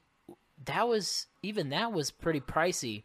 [0.65, 3.05] that was even that was pretty pricey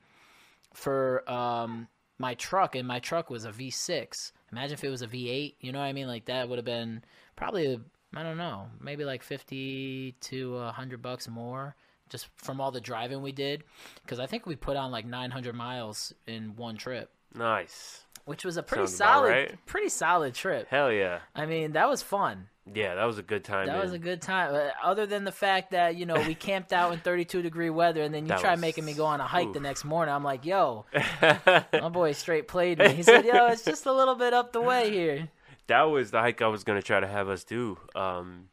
[0.74, 1.88] for um
[2.20, 4.32] my truck, and my truck was a V6.
[4.52, 5.56] Imagine if it was a V8.
[5.60, 6.08] You know what I mean?
[6.08, 7.04] Like that would have been
[7.36, 7.80] probably
[8.16, 11.76] I don't know, maybe like fifty to a hundred bucks more.
[12.10, 13.64] Just from all the driving we did,
[14.04, 18.04] because I think we put on like 900 miles in one trip, Nice.
[18.26, 19.66] which was a pretty Sounds solid, right.
[19.66, 20.68] pretty solid trip.
[20.68, 21.20] Hell yeah.
[21.34, 22.50] I mean, that was fun.
[22.74, 23.68] Yeah, that was a good time.
[23.68, 24.56] That was a good time.
[24.56, 28.02] Uh, Other than the fact that you know we camped out in 32 degree weather,
[28.02, 30.14] and then you That try was- making me go on a hike the next morning.
[30.16, 30.86] I'm like, yo,
[31.22, 32.90] my boy straight played me.
[32.94, 35.30] He said, yo, it's just a little bit up the way here.
[35.68, 37.78] that was the hike I was gonna try to have us do.
[37.96, 38.50] Um,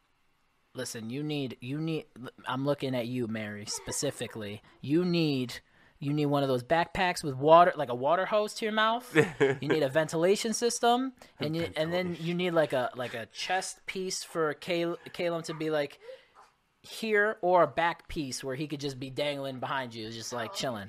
[0.74, 2.06] Listen, you need you need.
[2.46, 4.62] I'm looking at you, Mary, specifically.
[4.80, 5.60] You need.
[6.02, 9.14] You need one of those backpacks with water, like a water hose to your mouth.
[9.60, 13.26] you need a ventilation system, and you, and then you need like a like a
[13.26, 15.98] chest piece for Cal- Caleb to be like
[16.82, 20.54] here, or a back piece where he could just be dangling behind you, just like
[20.54, 20.88] chilling.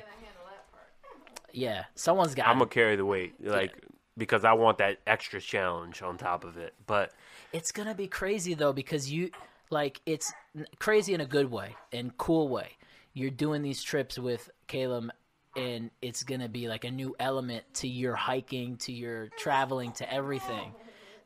[1.52, 2.48] Yeah, someone's got.
[2.48, 3.74] I'm gonna carry the weight, like
[4.18, 6.74] because I want that extra challenge on top of it.
[6.86, 7.12] But
[7.52, 9.32] It's gonna be crazy though because you
[9.70, 10.32] like it's
[10.80, 12.78] crazy in a good way and cool way.
[13.14, 15.10] You're doing these trips with Caleb,
[15.56, 20.12] and it's gonna be like a new element to your hiking, to your traveling, to
[20.12, 20.74] everything.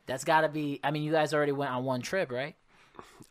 [0.08, 0.80] That's got to be.
[0.84, 2.56] I mean, you guys already went on one trip, right?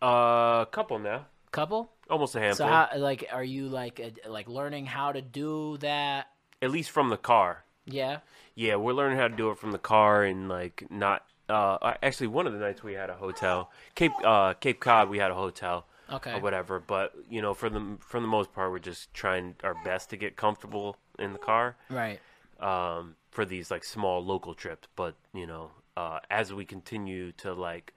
[0.02, 1.90] uh, a couple now, Couple.
[2.10, 2.66] almost a handful.
[2.66, 6.28] So how like are you like uh, like learning how to do that?
[6.60, 7.64] At least from the car.
[7.86, 8.18] Yeah.
[8.54, 11.24] Yeah, we're learning how to do it from the car and like not.
[11.48, 15.18] Uh, actually, one of the nights we had a hotel, Cape uh, Cape Cod, we
[15.18, 16.32] had a hotel Okay.
[16.32, 16.80] or whatever.
[16.80, 20.16] But you know, for the for the most part, we're just trying our best to
[20.16, 22.20] get comfortable in the car Right.
[22.60, 24.88] um, for these like small local trips.
[24.96, 27.92] But you know, uh, as we continue to like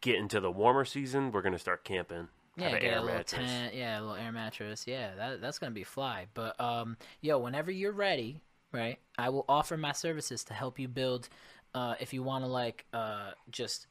[0.00, 2.28] get into the warmer season, we're gonna start camping.
[2.56, 3.30] Yeah, get a little mattress.
[3.30, 3.74] tent.
[3.74, 4.84] Yeah, a little air mattress.
[4.86, 6.26] Yeah, that that's gonna be fly.
[6.34, 8.40] But um, yo, whenever you're ready,
[8.72, 11.28] right, I will offer my services to help you build.
[11.74, 13.86] Uh, if you want to like uh, just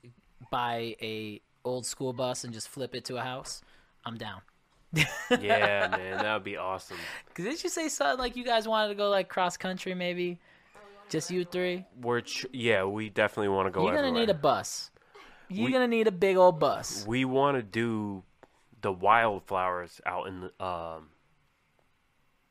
[0.52, 3.62] buy a old school bus and just flip it to a house,
[4.06, 4.42] I'm down.
[4.94, 6.98] yeah, man, that would be awesome.
[7.34, 10.40] Cause didn't you say something like you guys wanted to go like cross country maybe?
[11.10, 11.86] Just you three?
[12.02, 13.82] We're ch- yeah, we definitely want to go.
[13.84, 14.22] You're gonna everywhere.
[14.22, 14.92] need a bus.
[15.50, 17.06] You're We- gonna need a big old bus.
[17.08, 18.24] We want to do
[18.82, 21.10] the wildflowers out in the, um,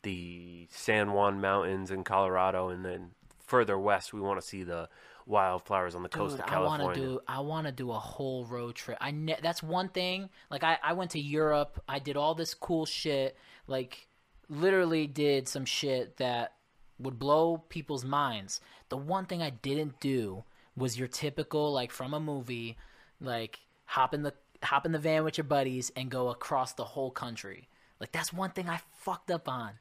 [0.02, 4.88] the San Juan Mountains in Colorado, and then further west, we want to see the
[5.26, 7.20] wildflowers on the coast Dude, of I want to do.
[7.26, 8.96] I want to do a whole road trip.
[9.00, 10.30] I ne- that's one thing.
[10.50, 11.82] Like I, I went to Europe.
[11.88, 13.36] I did all this cool shit.
[13.66, 14.06] Like
[14.48, 16.52] literally did some shit that
[16.98, 18.60] would blow people's minds.
[18.88, 20.44] The one thing I didn't do
[20.76, 22.76] was your typical like from a movie,
[23.20, 26.84] like hop in the hop in the van with your buddies and go across the
[26.84, 27.68] whole country.
[28.00, 29.72] Like that's one thing I fucked up on.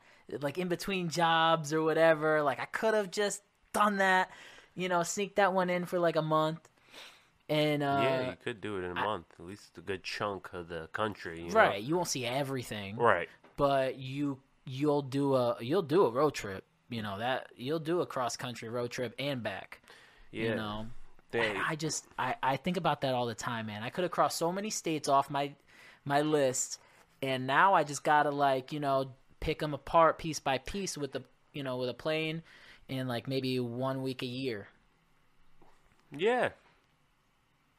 [0.42, 2.42] Like in between jobs or whatever.
[2.42, 3.42] Like I could have just
[3.74, 4.32] done that.
[4.76, 6.68] You know, sneak that one in for like a month.
[7.48, 10.50] And uh yeah, you could do it in a month, at least a good chunk
[10.54, 11.42] of the country.
[11.42, 11.54] You know?
[11.56, 12.98] right, you won't see everything.
[12.98, 13.30] Right.
[13.56, 16.64] but you you'll do a you'll do a road trip.
[16.90, 19.82] You know that you'll do a cross country road trip and back.
[20.32, 20.50] Yeah.
[20.50, 20.86] You know,
[21.32, 23.84] They- I, I just I I think about that all the time, man.
[23.84, 25.52] I could have crossed so many states off my
[26.04, 26.80] my list,
[27.22, 31.12] and now I just gotta like you know pick them apart piece by piece with
[31.12, 31.22] the
[31.54, 32.42] you know with a plane,
[32.90, 34.68] in like maybe one week a year.
[36.16, 36.50] yeah.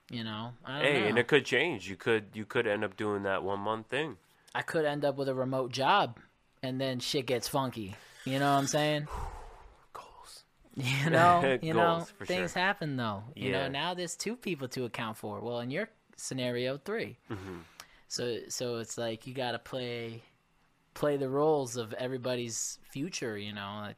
[0.08, 1.06] You know, I don't Hey, know.
[1.08, 1.88] and it could change.
[1.90, 4.16] You could you could end up doing that one month thing.
[4.54, 6.18] I could end up with a remote job,
[6.62, 7.96] and then shit gets funky.
[8.24, 9.08] You know what I'm saying?
[9.92, 10.44] Goals.
[10.76, 12.62] You know, you know, Goals, for things sure.
[12.62, 13.24] happen though.
[13.34, 13.68] You know, Yeah.
[13.68, 15.40] now there's two people to account for.
[15.40, 17.56] Well, in your scenario, 3 Mm-hmm.
[18.08, 20.22] So, so it's like you got to play,
[20.94, 23.36] play the roles of everybody's future.
[23.36, 23.96] You know, like,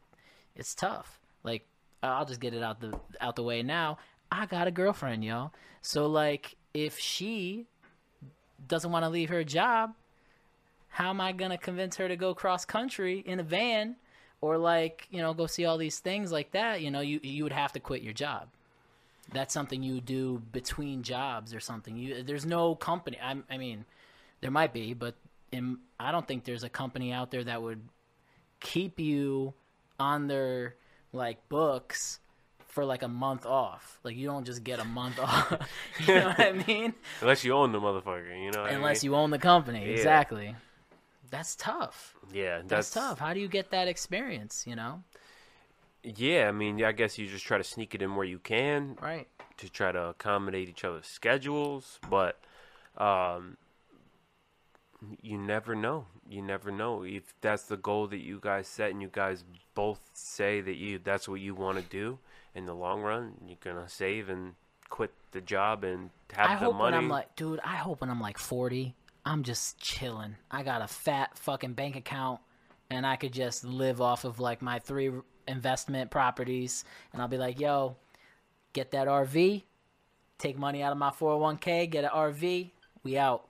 [0.58, 1.18] it's tough.
[1.42, 1.64] Like
[2.02, 3.98] I'll just get it out the out the way now.
[4.30, 5.52] I got a girlfriend, yo.
[5.80, 7.66] So like, if she
[8.66, 9.94] doesn't want to leave her job,
[10.88, 13.96] how am I gonna convince her to go cross country in a van?
[14.40, 17.42] or like you know go see all these things like that you know you you
[17.42, 18.48] would have to quit your job
[19.32, 23.84] that's something you do between jobs or something you there's no company i, I mean
[24.40, 25.14] there might be but
[25.52, 27.80] in, i don't think there's a company out there that would
[28.60, 29.54] keep you
[29.98, 30.76] on their
[31.12, 32.20] like books
[32.66, 35.52] for like a month off like you don't just get a month off
[36.06, 38.62] you know what i mean Unless you own the motherfucker, you know.
[38.62, 39.10] what I unless mean?
[39.12, 39.92] you own the company Yeah.
[39.92, 40.54] exactly
[41.30, 45.02] that's tough Yeah, that's tough how do you get that experience you know
[46.04, 48.96] Yeah, I mean, I guess you just try to sneak it in where you can
[49.02, 49.28] Right.
[49.56, 52.38] to try to accommodate each other's schedules, but
[52.96, 53.56] um,
[55.20, 56.06] you never know.
[56.28, 60.00] You never know if that's the goal that you guys set and you guys both
[60.12, 62.18] say that you that's what you want to do
[62.54, 63.34] in the long run.
[63.46, 64.54] You're gonna save and
[64.88, 66.96] quit the job and have I the hope money.
[66.96, 70.36] when I'm like, dude, I hope when I'm like 40, I'm just chilling.
[70.50, 72.40] I got a fat fucking bank account,
[72.90, 75.10] and I could just live off of like my three
[75.46, 77.96] investment properties, and I'll be like, yo,
[78.72, 79.62] get that RV,
[80.38, 82.70] take money out of my 401k, get an RV,
[83.02, 83.48] we out,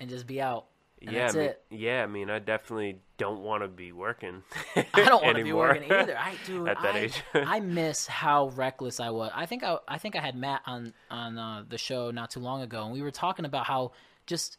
[0.00, 0.66] and just be out.
[1.04, 1.64] Yeah, that's I mean, it.
[1.70, 2.02] yeah.
[2.02, 4.42] I mean, I definitely don't want to be working.
[4.76, 6.16] I don't want to be working either.
[6.16, 6.66] I do.
[6.66, 7.22] At that I, age.
[7.34, 9.30] I miss how reckless I was.
[9.34, 12.40] I think I, I think I had Matt on on uh, the show not too
[12.40, 13.92] long ago, and we were talking about how
[14.26, 14.58] just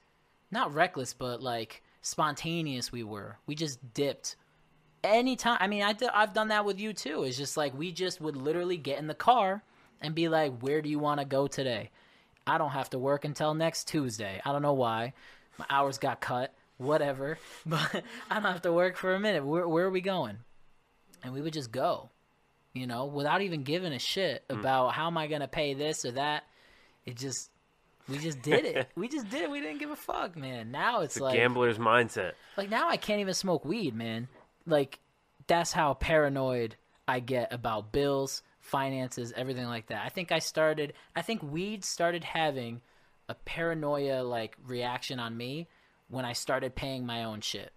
[0.51, 3.37] not reckless, but like spontaneous we were.
[3.45, 4.35] We just dipped.
[5.03, 5.57] Anytime.
[5.59, 7.23] I mean, I d- I've done that with you too.
[7.23, 9.61] It's just like we just would literally get in the car
[9.99, 11.89] and be like, "Where do you want to go today?"
[12.45, 14.41] I don't have to work until next Tuesday.
[14.45, 15.13] I don't know why.
[15.57, 16.53] My hours got cut.
[16.77, 17.37] Whatever.
[17.65, 19.45] But I don't have to work for a minute.
[19.45, 20.37] Where where are we going?
[21.23, 22.09] And we would just go.
[22.73, 24.59] You know, without even giving a shit Hmm.
[24.59, 26.43] about how am I gonna pay this or that.
[27.05, 27.49] It just
[28.09, 28.89] we just did it.
[28.95, 29.51] we just did it.
[29.51, 30.71] We didn't give a fuck, man.
[30.71, 32.33] Now it's The like gambler's mindset.
[32.57, 34.27] like now I can't even smoke weed, man.
[34.65, 34.99] Like
[35.47, 36.75] that's how paranoid
[37.07, 40.03] I get about bills, finances, everything like that.
[40.03, 42.81] I think I started I think weed started having
[43.29, 45.67] a paranoia like reaction on me
[46.09, 47.71] when I started paying my own shit.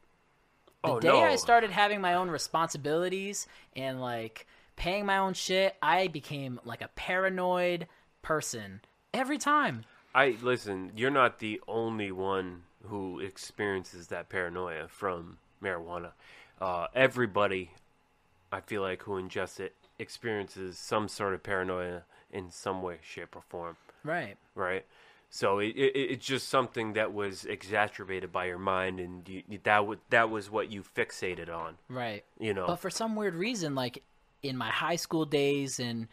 [0.85, 1.25] The Oh, day no.
[1.25, 6.83] I started having my own responsibilities and like paying my own shit, I became like
[6.83, 7.87] a paranoid
[8.23, 8.81] person
[9.13, 9.85] every time.
[10.15, 10.93] I listen.
[10.97, 16.13] You're not the only one who experiences that paranoia from marijuana.
[16.61, 17.71] Uh, everybody,
[18.53, 23.35] I feel like, who ingests it experiences some sort of paranoia in some way, shape,
[23.35, 23.77] or form.
[24.05, 24.37] Right.
[24.55, 24.85] Right.
[25.37, 29.77] So it, it it's just something that was exacerbated by your mind, and you, that
[29.81, 31.77] w- that was what you fixated on.
[31.91, 32.25] Right.
[32.41, 32.67] You know.
[32.67, 34.03] But for some weird reason, like
[34.43, 36.09] in my high school days and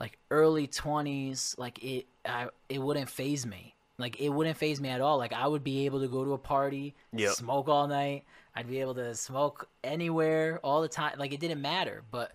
[0.00, 3.76] like early twenties, like it, I, it wouldn't phase me.
[3.98, 5.16] Like it wouldn't phase me at all.
[5.16, 7.34] Like I would be able to go to a party, Yep.
[7.34, 8.24] smoke all night.
[8.54, 11.18] I'd be able to smoke anywhere all the time.
[11.20, 12.02] Like it didn't matter.
[12.10, 12.32] But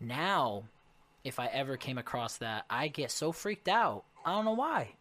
[0.00, 0.62] now,
[1.24, 4.04] if I ever came across that, I get so freaked out.
[4.24, 4.92] I don't know why.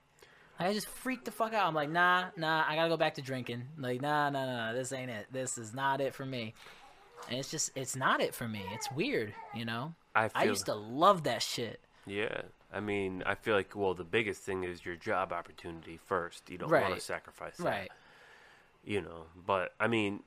[0.62, 1.68] I just freaked the fuck out.
[1.68, 3.64] I'm like, nah, nah, I gotta go back to drinking.
[3.78, 5.28] Like, nah, nah, nah, nah, this ain't it.
[5.32, 6.54] This is not it for me.
[7.30, 8.64] And it's just, it's not it for me.
[8.74, 9.94] It's weird, you know?
[10.16, 11.80] I I used to love that shit.
[12.06, 12.42] Yeah,
[12.74, 16.50] I mean, I feel like well, the biggest thing is your job opportunity first.
[16.50, 17.92] You don't want to sacrifice that, Right.
[18.84, 19.26] you know.
[19.46, 20.24] But I mean,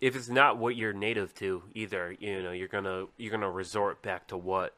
[0.00, 4.02] if it's not what you're native to either, you know, you're gonna you're gonna resort
[4.02, 4.74] back to what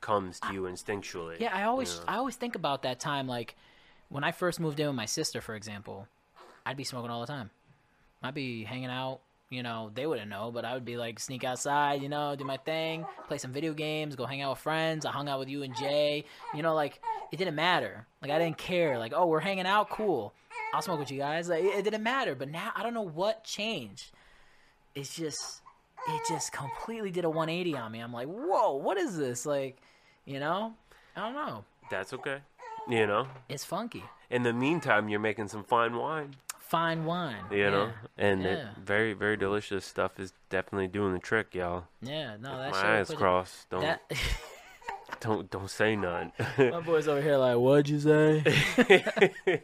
[0.00, 1.38] comes to you instinctually.
[1.38, 2.04] Yeah, I always, you know.
[2.08, 3.26] I always think about that time.
[3.26, 3.56] Like,
[4.08, 6.06] when I first moved in with my sister, for example,
[6.64, 7.50] I'd be smoking all the time.
[8.22, 9.20] I'd be hanging out.
[9.48, 12.02] You know, they wouldn't know, but I would be like sneak outside.
[12.02, 15.06] You know, do my thing, play some video games, go hang out with friends.
[15.06, 16.24] I hung out with you and Jay.
[16.52, 18.06] You know, like it didn't matter.
[18.20, 18.98] Like I didn't care.
[18.98, 20.32] Like, oh, we're hanging out, cool.
[20.74, 21.48] I'll smoke with you guys.
[21.48, 22.34] Like it, it didn't matter.
[22.34, 24.10] But now I don't know what changed.
[24.96, 25.62] It's just,
[26.08, 28.00] it just completely did a 180 on me.
[28.00, 29.46] I'm like, whoa, what is this?
[29.46, 29.76] Like,
[30.24, 30.74] you know,
[31.14, 31.64] I don't know.
[31.88, 32.38] That's okay.
[32.88, 33.26] You know.
[33.48, 34.04] It's funky.
[34.30, 36.34] In the meantime, you're making some fine wine.
[36.58, 37.44] Fine wine.
[37.50, 38.24] You know, Yeah.
[38.26, 41.84] and it, very very delicious stuff is definitely doing the trick, y'all.
[42.02, 43.70] Yeah, no, that's My eyes put it- crossed.
[43.70, 44.02] Don't That,
[45.20, 46.32] don't don't say none.
[46.58, 48.42] my boy's over here like, what'd you say?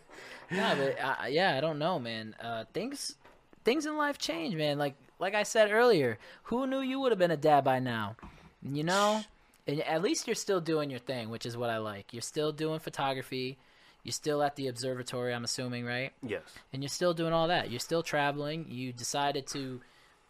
[0.51, 2.37] no, but uh, yeah, I don't know, man.
[2.41, 3.17] Uh, things,
[3.65, 4.79] things in life change, man.
[4.79, 8.17] Like, like I said earlier, who knew you would have been a dad by now?
[8.63, 9.23] You know,
[9.67, 12.13] and at least you're still doing your thing, which is what I like.
[12.13, 13.59] You're still doing photography.
[14.03, 16.13] You're still at the observatory, I'm assuming, right?
[16.27, 16.43] yes.
[16.73, 17.71] and you're still doing all that.
[17.71, 18.67] You're still traveling.
[18.69, 19.81] You decided to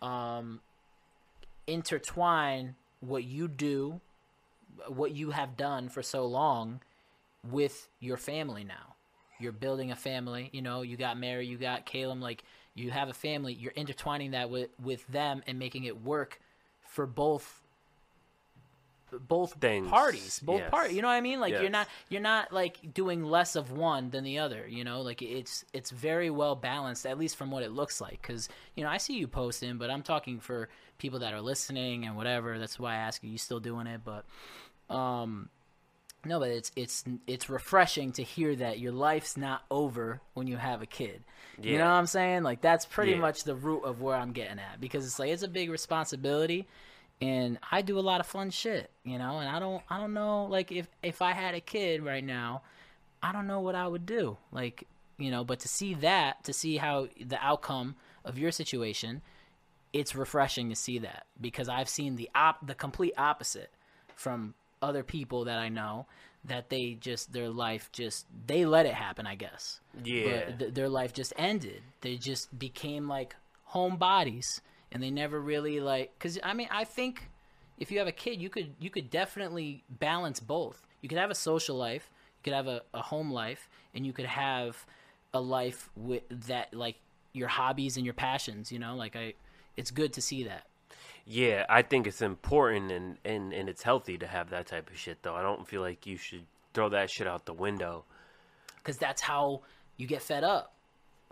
[0.03, 0.61] um,
[1.67, 4.01] intertwine what you do,
[4.89, 6.81] what you have done for so long,
[7.51, 8.95] with your family now.
[9.39, 10.51] You're building a family.
[10.53, 11.49] You know, you got married.
[11.49, 12.21] You got Caleb.
[12.21, 13.55] Like you have a family.
[13.55, 16.41] You're intertwining that with with them and making it work
[16.83, 17.62] for both
[19.21, 20.71] both Things, parties both yes.
[20.71, 21.39] parties you know what i mean?
[21.41, 25.03] Like you're not you're not like doing less of one than the other you know?
[25.03, 28.83] Like it's it's very well balanced at least from what it looks like because you
[28.85, 32.59] know i see you posting but i'm talking for people that are listening and whatever
[32.59, 34.01] that's why i ask you you still doing it?
[34.05, 34.25] But
[34.95, 35.49] um
[36.25, 40.57] no but it's it's it's refreshing to hear that your life's not over when you
[40.57, 41.25] have a kid.
[41.61, 42.45] You know what i'm saying?
[42.45, 43.19] Like that's pretty Yeah.
[43.19, 46.67] much the root of where i'm getting at because it's like it's a big responsibility
[47.23, 49.39] and I do a lot of fun shit, you know.
[49.39, 52.63] And I don't, I don't know, like if if I had a kid right now,
[53.23, 55.45] I don't know what I would do, like you know.
[55.45, 57.95] But to see that, to see how the outcome
[58.25, 59.23] of your situation,
[59.93, 63.71] it's refreshing to see that because I've seen the op, the complete opposite
[64.17, 66.07] from other people that I know
[66.45, 69.79] that they just their life just they let it happen, I guess.
[70.03, 70.25] Yeah.
[70.47, 71.83] But th- their life just ended.
[72.01, 73.37] They just became like
[73.71, 74.61] homebodies
[74.93, 77.29] and they never really like cuz I mean, I think
[77.79, 80.87] if you have a kid, you could you could definitely balance both.
[81.01, 84.13] You could have a social life, you could have a, a home life, and you
[84.13, 84.87] could have
[85.35, 86.97] a life with that like
[87.33, 88.95] your hobbies and your passions, you know?
[88.95, 89.35] Like I
[89.77, 90.67] it's good to see that.
[91.25, 94.99] Yeah, I think it's important and, and, and it's healthy to have that type of
[94.99, 95.35] shit though.
[95.37, 98.05] I don't feel like you should throw that shit out the window.
[98.79, 99.63] because that's how
[99.97, 100.75] you get fed up.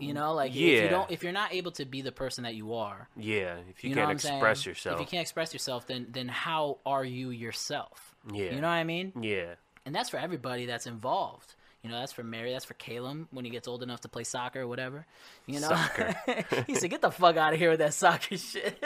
[0.00, 2.54] You know, like if you don't, if you're not able to be the person that
[2.54, 4.34] you are, Yeah, if you, you know can't I'm saying?
[4.36, 4.94] express yourself.
[4.94, 8.14] If you can't express yourself, then then how are you yourself?
[8.32, 8.44] Yeah.
[8.46, 9.12] you know what I mean.
[9.20, 9.54] Yeah.
[9.86, 11.54] And that's for everybody that's involved.
[11.82, 12.52] You know, that's for Mary.
[12.52, 15.06] That's for Caleb when he gets old enough to play soccer or whatever.
[15.46, 16.14] You know, Soccer.
[16.66, 18.78] he said, "Get the fuck out of here with that soccer shit."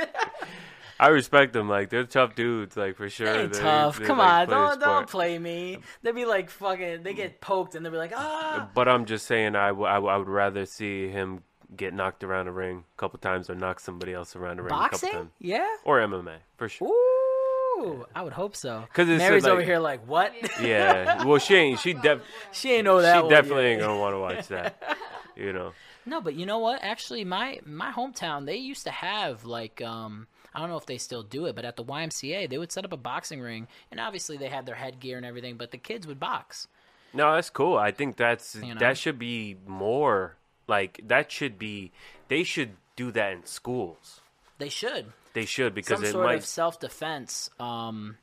[1.00, 1.68] I respect them.
[1.68, 2.76] Like they're tough dudes.
[2.76, 3.46] Like for sure.
[3.48, 3.98] They tough.
[3.98, 5.78] they, Come like, on, play don't don't play me.
[6.02, 7.02] They'd be like fucking.
[7.02, 8.68] They get poked and they'll be like, ah.
[8.74, 11.42] But I'm just saying, I, w- I, w- I would rather see him
[11.76, 14.72] get knocked around a ring a couple times or knock somebody else around the ring
[14.72, 15.10] a couple Boxing?
[15.12, 15.30] times.
[15.40, 15.66] Yeah.
[15.84, 16.88] Or MMA, for sure.
[16.88, 18.84] Ooh, I would hope so.
[18.92, 20.32] 'Cause it's Mary's like- over here like, what?
[20.62, 21.24] Yeah.
[21.24, 21.80] Well, she ain't.
[21.80, 22.22] She, def-
[22.52, 23.22] she ain't know that.
[23.24, 23.70] she definitely yet.
[23.72, 24.96] ain't going to want to watch that.
[25.36, 25.72] You know?
[26.06, 26.80] No, but you know what?
[26.82, 30.98] Actually, my my hometown they used to have like um I don't know if they
[30.98, 33.98] still do it, but at the YMCA they would set up a boxing ring, and
[34.00, 36.68] obviously they had their headgear and everything, but the kids would box.
[37.12, 37.76] No, that's cool.
[37.76, 38.80] I think that's You know?
[38.80, 40.36] that should be more
[40.66, 41.92] like that should be
[42.28, 44.20] they should do that in schools.
[44.58, 48.18] They should They should because some it sort might of self defense, um,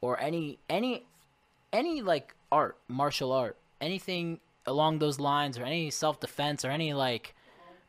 [0.00, 1.04] or any any
[1.72, 6.94] any like art, martial art, anything along those lines, or any self defense, or any
[6.94, 7.34] like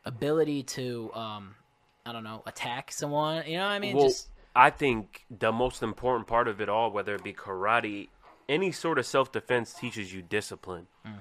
[0.04, 1.54] ability to um,
[2.06, 3.44] I don't know, attack someone.
[3.46, 3.96] You know what I mean?
[3.96, 8.08] well, Just I think the most important part of it all, whether it be karate,
[8.48, 10.86] any sort of self defense teaches you discipline.
[11.06, 11.14] Mm.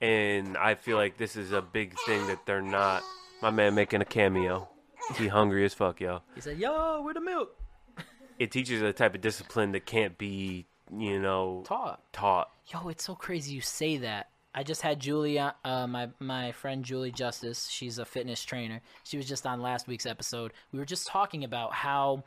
[0.00, 3.02] And I feel like this is a big thing that they're not.
[3.42, 4.68] My man making a cameo.
[5.16, 6.22] He hungry as fuck, yo.
[6.34, 7.50] he said, "Yo, where the milk?"
[8.38, 12.00] It teaches a type of discipline that can't be, you know, Taught.
[12.12, 12.50] taught.
[12.66, 14.30] Yo, it's so crazy you say that.
[14.54, 17.68] I just had Julie, uh, my my friend Julie Justice.
[17.68, 18.80] She's a fitness trainer.
[19.02, 20.52] She was just on last week's episode.
[20.72, 22.22] We were just talking about how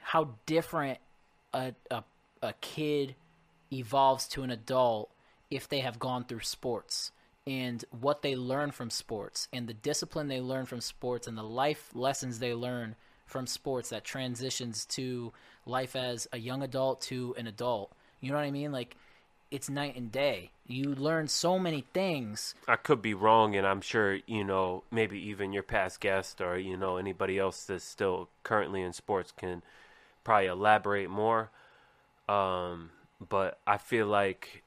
[0.00, 0.98] how different
[1.54, 2.02] a a,
[2.42, 3.14] a kid
[3.72, 5.10] evolves to an adult
[5.50, 7.12] if they have gone through sports
[7.46, 11.42] and what they learn from sports and the discipline they learn from sports and the
[11.42, 12.94] life lessons they learn
[13.26, 15.32] from sports that transitions to
[15.64, 17.92] life as a young adult to an adult.
[18.20, 18.72] You know what I mean?
[18.72, 18.96] Like
[19.52, 20.50] it's night and day.
[20.66, 22.54] You learn so many things.
[22.66, 26.58] I could be wrong, and I'm sure you know maybe even your past guest or
[26.58, 29.62] you know anybody else that's still currently in sports can
[30.24, 31.50] probably elaborate more.
[32.28, 32.90] Um,
[33.28, 34.62] but I feel like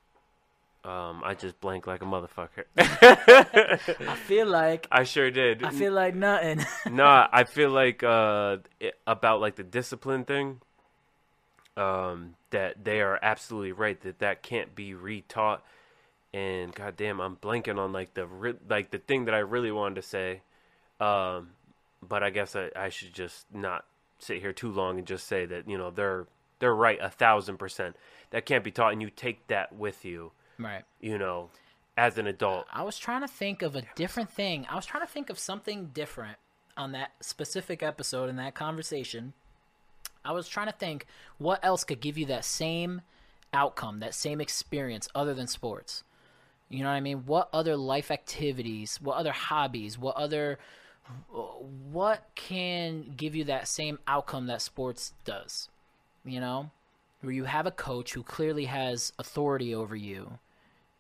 [0.86, 2.66] um, I just blank like a motherfucker.
[2.78, 5.64] I feel like I sure did.
[5.64, 6.64] I feel like nothing.
[6.92, 10.62] no, I feel like uh, it, about like the discipline thing.
[11.78, 15.60] Um, that they are absolutely right that that can't be retaught.
[16.34, 19.96] And goddamn, I'm blanking on like the re- like the thing that I really wanted
[19.96, 20.42] to say.
[21.00, 21.52] Um,
[22.02, 23.86] but I guess I, I should just not
[24.20, 26.28] sit here too long and just say that you know they're
[26.60, 27.96] they're right a thousand percent.
[28.32, 30.32] That can't be taught, and you take that with you.
[30.58, 30.84] right.
[31.00, 31.50] You know,
[31.98, 32.66] as an adult.
[32.72, 34.66] I was trying to think of a different thing.
[34.70, 36.38] I was trying to think of something different
[36.78, 39.34] on that specific episode in that conversation.
[40.26, 41.06] I was trying to think
[41.38, 43.02] what else could give you that same
[43.54, 46.04] outcome, that same experience other than sports.
[46.70, 47.24] You know what I mean?
[47.26, 50.60] What other life activities, what other hobbies, what other
[51.92, 55.70] what can give you that same outcome that sports does?
[56.26, 56.72] You know?
[57.22, 60.40] Where you have a coach who clearly has authority over you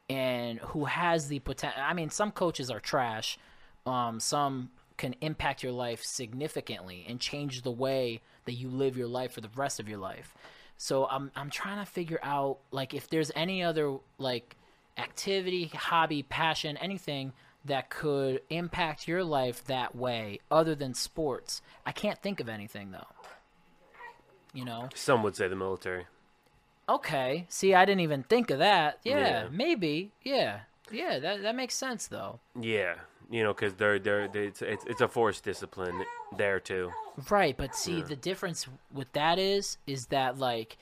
[0.09, 1.81] and who has the potential.
[1.83, 3.37] I mean, some coaches are trash.
[3.85, 9.07] Um, some can impact your life significantly and change the way that you live your
[9.07, 10.33] life for the rest of your life.
[10.77, 14.55] So I'm I'm trying to figure out like if there's any other like
[14.97, 17.33] activity, hobby, passion, anything
[17.65, 21.61] that could impact your life that way other than sports.
[21.85, 23.07] I can't think of anything though.
[24.53, 24.89] You know?
[24.93, 26.05] Some would say the military.
[26.87, 27.45] Okay.
[27.49, 28.99] See, I didn't even think of that.
[29.03, 29.47] Yeah, Yeah.
[29.51, 30.11] maybe.
[30.23, 30.61] Yeah.
[30.91, 32.39] Yeah, that that makes sense though.
[32.59, 32.95] Yeah,
[33.29, 36.03] you know, because they're they're, they it's, it's it's a forced discipline
[36.37, 36.91] there too.
[37.29, 40.77] Right, but see, the difference with that is, is that like,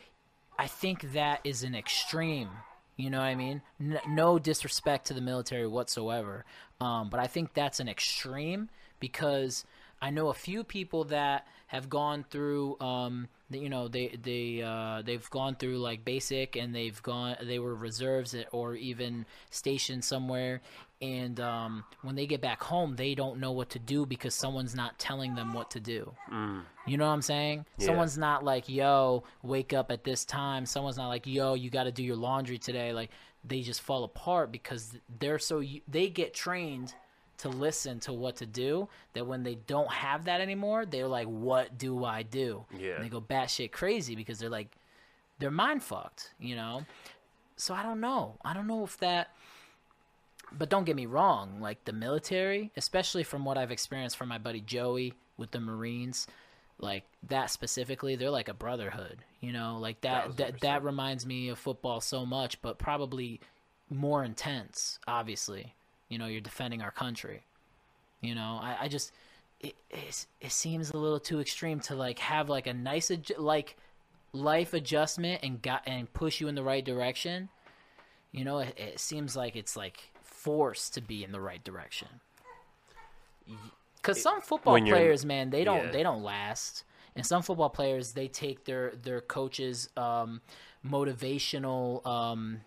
[0.58, 2.50] I think that is an extreme.
[2.96, 3.62] You know what I mean?
[3.80, 6.46] N- no disrespect to the military whatsoever,
[6.80, 8.70] um, but I think that's an extreme
[9.00, 9.66] because
[10.02, 15.02] I know a few people that have gone through, um, you know, they they uh,
[15.04, 20.62] they've gone through like basic and they've gone they were reserves or even stationed somewhere,
[21.02, 24.74] and um, when they get back home, they don't know what to do because someone's
[24.74, 26.14] not telling them what to do.
[26.88, 27.66] You know what I'm saying?
[27.78, 27.88] Yeah.
[27.88, 31.84] Someone's not like, "Yo, wake up at this time." Someone's not like, "Yo, you got
[31.84, 33.10] to do your laundry today." Like
[33.44, 36.94] they just fall apart because they're so they get trained
[37.44, 41.28] to listen to what to do that when they don't have that anymore, they're like,
[41.28, 42.96] "What do I do?" Yeah.
[42.96, 44.76] And they go batshit crazy because they're like,
[45.40, 46.86] they're mind fucked, you know.
[47.58, 48.38] So I don't know.
[48.44, 49.30] I don't know if that.
[50.52, 51.60] But don't get me wrong.
[51.60, 56.28] Like the military, especially from what I've experienced from my buddy Joey with the Marines,
[56.80, 59.18] like that specifically, they're like a brotherhood.
[59.42, 60.38] You know, like that.
[60.38, 63.42] That that reminds me of football so much, but probably
[63.90, 65.00] more intense.
[65.08, 65.74] Obviously,
[66.14, 67.42] you know, you're defending our country.
[68.22, 69.12] You know, I, I just
[69.60, 73.40] it, it it seems a little too extreme to like have like a nice adju-
[73.40, 73.76] like
[74.32, 77.50] life adjustment and got and push you in the right direction.
[78.32, 82.08] You know, it, it seems like it's like forced to be in the right direction.
[83.96, 85.92] Because some football players, man, they don't yeah.
[85.92, 86.84] they don't last,
[87.16, 90.42] and some football players they take their their coaches' um,
[90.88, 92.62] motivational um,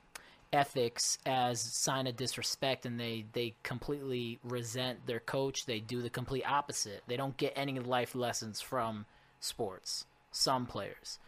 [0.53, 5.66] ethics as sign of disrespect, and they they completely resent their coach.
[5.66, 7.03] They do the complete opposite.
[7.07, 9.07] They don't get any life lessons from
[9.40, 10.07] sports.
[10.30, 11.18] Some players,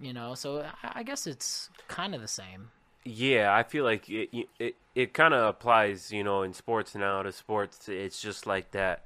[0.00, 2.70] you know, so I, guess it's kind of the same.
[3.04, 7.22] Yeah, I feel like it it, it kind of applies, you know, in sports now
[7.22, 7.88] to sports.
[7.88, 9.04] It's just like that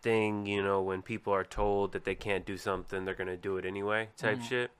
[0.00, 3.36] thing, you know, when people are told that they can't do something, they're going to
[3.36, 4.48] do it anyway type mm.
[4.48, 4.70] shit.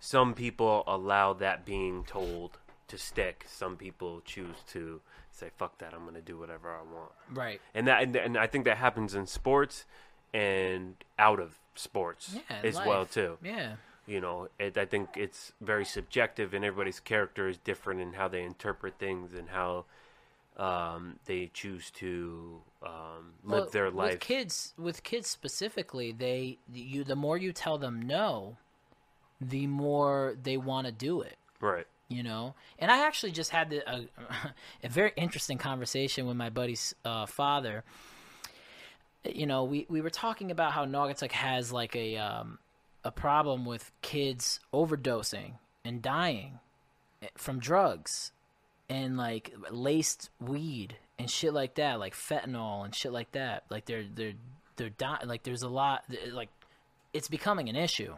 [0.00, 3.44] Some people allow that being told to stick.
[3.48, 7.12] Some people choose to say fuck that, I'm going to do whatever I want.
[7.32, 7.60] Right.
[7.74, 9.84] And that and, and I think that happens in sports
[10.34, 12.56] and out of sports Yeah.
[12.64, 13.76] as well too Yeah.
[14.06, 18.26] you know it, i think it's very subjective and everybody's character is different in how
[18.26, 19.84] they interpret things and how
[20.56, 26.58] um, they choose to um, live Well, their life With kids, with kids specifically, they
[26.72, 28.56] you the more you tell them no,
[29.40, 31.36] the more they want to do it.
[31.60, 34.08] right You know, and I actually just had the, a,
[34.84, 37.84] a very interesting conversation with my buddy's uh, father.
[39.24, 42.58] You know, we, we were talking about how Naugatuck has like a um,
[43.04, 46.60] a problem with kids overdosing and dying
[47.36, 48.32] from drugs
[48.88, 53.64] and like laced weed and shit like that, like fentanyl and shit like that.
[53.70, 54.34] Like they're they're
[54.76, 55.26] they're dying.
[55.26, 56.04] Like there's a lot.
[56.32, 56.48] Like
[57.12, 58.14] it's becoming an issue,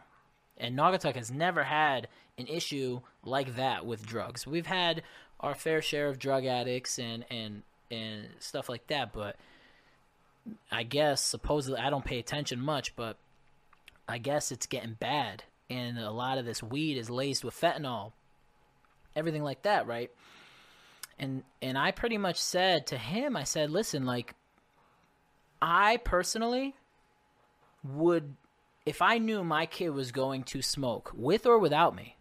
[0.61, 2.09] and Naugatuck has never had
[2.39, 4.47] an issue like that with drugs.
[4.47, 5.03] We've had
[5.41, 9.37] our fair share of drug addicts and and and stuff like that, but
[10.71, 13.17] I guess supposedly I don't pay attention much, but
[14.09, 18.13] I guess it's getting bad, and a lot of this weed is laced with fentanyl,
[19.17, 20.11] everything like that, right?
[21.19, 24.35] And and I pretty much said to him, I said, listen, like,
[25.61, 26.75] I personally
[27.85, 28.35] would,
[28.91, 32.16] if I knew my kid was going to smoke with or without me,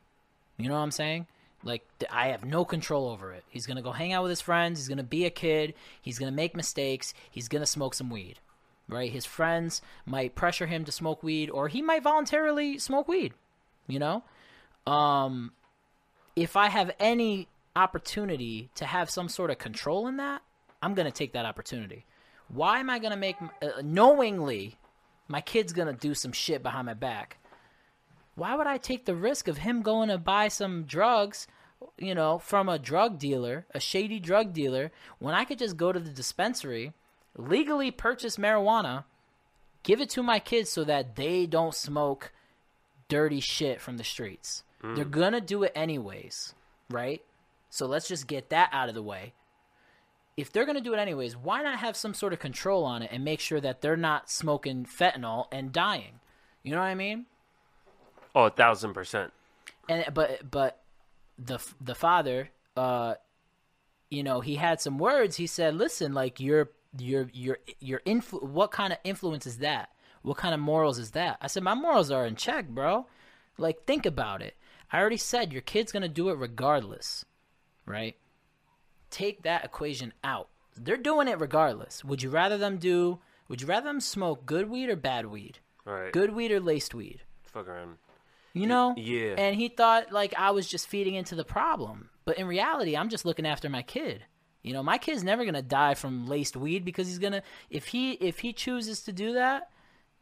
[0.55, 1.25] you know what I'm saying?
[1.63, 3.43] Like I have no control over it.
[3.49, 4.77] He's gonna go hang out with his friends.
[4.77, 5.73] He's gonna be a kid.
[5.99, 7.15] He's gonna make mistakes.
[7.31, 8.39] He's gonna smoke some weed,
[8.87, 9.11] right?
[9.11, 13.33] His friends might pressure him to smoke weed, or he might voluntarily smoke weed.
[13.87, 14.23] You know,
[14.85, 15.53] um,
[16.35, 20.43] if I have any opportunity to have some sort of control in that,
[20.83, 22.05] I'm gonna take that opportunity.
[22.47, 24.77] Why am I gonna make uh, knowingly
[25.29, 27.37] my kid's gonna do some shit behind my back?
[28.39, 31.45] why would I take the risk of him going to buy some drugs,
[31.97, 35.91] you know, from a drug dealer, a shady drug dealer, when I could just go
[35.91, 36.93] to the dispensary,
[37.37, 39.03] legally purchase marijuana,
[39.83, 42.31] give it to my kids so that they don't smoke
[43.09, 44.63] dirty shit from the streets.
[44.81, 45.11] They're mm.
[45.11, 46.53] going to do it anyways,
[46.89, 47.21] right?
[47.69, 49.33] So let's just get that out of the way.
[50.39, 53.01] If they're going to do it anyways, why not have some sort of control on
[53.01, 56.19] it and make sure that they're not smoking fentanyl and dying?
[56.63, 57.25] You know what I mean?
[58.35, 59.33] oh a thousand percent.
[59.87, 60.81] And but but
[61.37, 63.15] the the father uh
[64.09, 65.35] you know he had some words.
[65.37, 69.89] He said listen like your your your your influ- what kind of influence is that?
[70.21, 71.37] What kind of morals is that?
[71.41, 73.07] I said my morals are in check bro.
[73.57, 74.55] Like think about it.
[74.91, 77.25] I already said your kid's gonna do it regardless
[77.85, 78.15] right
[79.09, 80.49] take that equation out
[80.79, 82.03] they're doing it regardless.
[82.03, 83.19] Would you rather them do?
[83.47, 85.59] Would you rather them smoke good weed or bad weed?
[85.85, 86.11] Right.
[86.11, 87.21] Good weed or laced weed?
[87.43, 87.97] Fuck around.
[88.53, 88.95] You know?
[88.97, 89.35] yeah.
[89.37, 92.09] And he thought like I was just feeding into the problem.
[92.25, 94.23] But in reality, I'm just looking after my kid.
[94.63, 98.13] You know, my kid's never gonna die from laced weed because he's gonna if he
[98.13, 99.69] if he chooses to do that,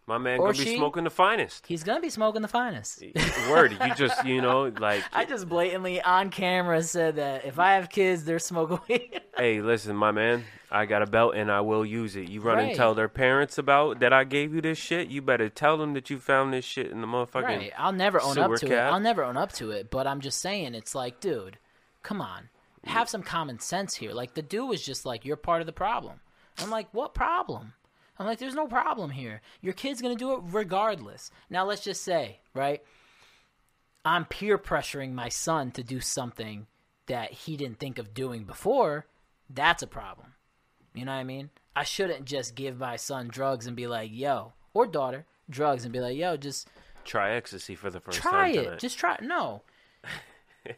[0.07, 1.67] My man Or gonna be smoking the finest.
[1.67, 3.03] he's gonna be smoking the finest.
[3.49, 5.03] Word, you just you know like.
[5.11, 9.21] I just blatantly on camera said that if I have kids, they're smoking weed.
[9.37, 10.45] Hey, listen, my man.
[10.71, 12.27] I got a belt and I will use it.
[12.27, 12.69] You run Right.
[12.69, 15.09] and tell their parents about that I gave you this shit.
[15.09, 17.43] You better tell them that you found this shit in the motherfucking.
[17.43, 17.71] right.
[17.77, 18.79] I'll never own up to it.
[18.79, 19.91] I'll never own up to it.
[19.91, 21.59] But I'm just saying, it's like, dude,
[22.01, 22.49] come on,
[22.85, 24.11] have some common sense here.
[24.13, 26.19] Like the dude was just like, you're part of the problem.
[26.57, 27.73] I'm like, what problem?
[28.19, 29.41] I'm like, there's no problem here.
[29.61, 31.31] Your kid's gonna do it regardless.
[31.49, 32.81] Now let's just say, right?
[34.05, 36.67] I'm peer pressuring my son to do something
[37.07, 39.05] that he didn't think of doing before.
[39.49, 40.33] That's a problem.
[40.93, 41.49] You know what I mean?
[41.75, 45.93] I shouldn't just give my son drugs and be like, yo, or daughter, drugs and
[45.93, 46.67] be like, yo, just
[47.05, 48.63] Try ecstasy for the first try time Try it.
[48.65, 48.79] tonight.
[48.79, 49.17] Just try.
[49.21, 49.61] No.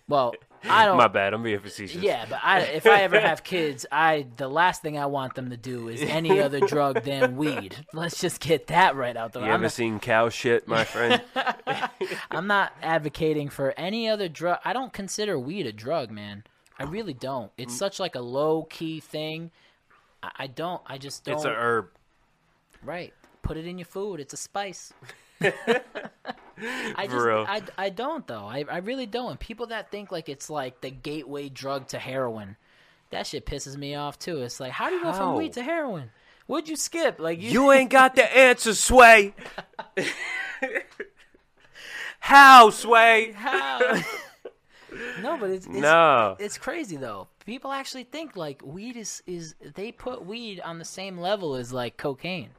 [0.08, 0.34] Well,
[0.70, 0.98] I don't.
[0.98, 1.34] My bad.
[1.34, 2.02] I'm being facetious.
[2.02, 5.50] Yeah, but I, if I ever have kids, I the last thing I want them
[5.52, 7.76] to do is any other drug than weed.
[7.94, 9.42] Let's just get that right out there.
[9.44, 11.22] You I'm, ever not, seen cow shit, my friend?
[12.32, 14.60] I'm not advocating for any other drug.
[14.66, 16.44] I don't consider weed a drug, man.
[16.78, 17.52] I really don't.
[17.58, 17.78] It's Mm.
[17.78, 19.52] such like a low key thing.
[20.22, 20.82] I, I don't.
[20.86, 21.36] I just don't.
[21.36, 21.88] it's a herb.
[22.84, 23.14] Right.
[23.44, 24.20] Put it in your food.
[24.20, 24.94] It's a spice.
[25.42, 27.26] I just.
[27.26, 28.46] I, I don't though.
[28.46, 29.32] I, I really don't.
[29.32, 32.58] And people that think like it's like the gateway drug to heroin,
[33.12, 34.42] that shit pisses me off too.
[34.42, 35.38] It's like, how do you go from How?
[35.38, 36.12] weed to heroin?
[36.48, 37.20] What'd you skip?
[37.20, 39.34] Like you, You ain't got the answer, Sway.
[42.20, 43.32] How, Sway?
[43.32, 43.80] how?
[45.22, 46.36] no, but it's, it's No.
[46.40, 47.28] it's crazy though.
[47.46, 51.72] People actually think like weed is is they put weed on the same level as
[51.72, 52.50] like cocaine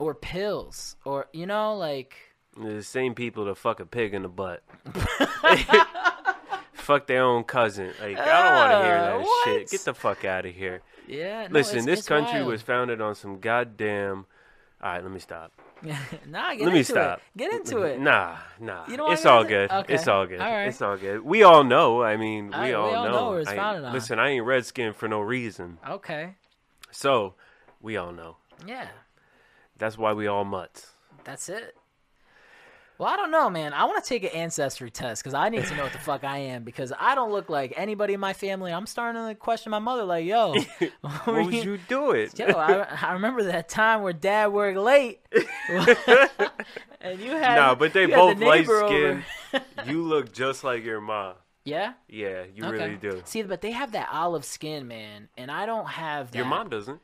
[0.00, 2.16] or pills or you know like
[2.60, 4.64] The same people that fuck a pig in the butt.
[6.74, 7.92] fuck their own cousin.
[8.00, 9.44] Like, I don't want to hear Uh, that what?
[9.44, 9.70] shit.
[9.70, 10.82] Get the fuck out of here.
[11.06, 11.46] yeah.
[11.46, 12.48] no, Listen, it's- this it's country wild.
[12.52, 14.26] was founded on some goddamn.
[14.82, 15.52] All right, let me stop.
[16.26, 17.18] nah, get Let me stop.
[17.18, 17.38] it.
[17.38, 18.00] Get into it.
[18.00, 18.84] Nah, nah.
[18.86, 19.70] You wanna it's all good.
[19.70, 19.94] Okay.
[19.94, 20.40] It's all good.
[20.40, 20.66] All right.
[20.68, 21.22] It's all good.
[21.22, 22.02] We all know.
[22.02, 23.10] I mean, we All we all know.
[23.12, 23.92] know it's I- founded on.
[23.92, 25.78] Listen, I ain't redskin for no reason.
[25.88, 26.34] Okay.
[26.90, 27.34] So,
[27.80, 28.36] we all know.
[28.66, 28.88] Yeah.
[29.80, 30.90] That's why we all mutts.
[31.24, 31.74] That's it.
[32.98, 33.72] Well, I don't know, man.
[33.72, 36.22] I want to take an ancestry test because I need to know what the fuck
[36.22, 38.72] I am because I don't look like anybody in my family.
[38.74, 40.54] I'm starting to question my mother, like, yo,
[41.24, 42.28] What was you doing?
[42.36, 45.20] Yo, I, I remember that time where dad worked late,
[47.00, 49.24] and you had Nah, but they both the light skinned.
[49.86, 51.36] you look just like your mom.
[51.64, 52.72] Yeah, Yeah, you okay.
[52.72, 53.22] really do.
[53.24, 56.36] See, but they have that olive skin, man, and I don't have that.
[56.38, 57.00] Your mom doesn't.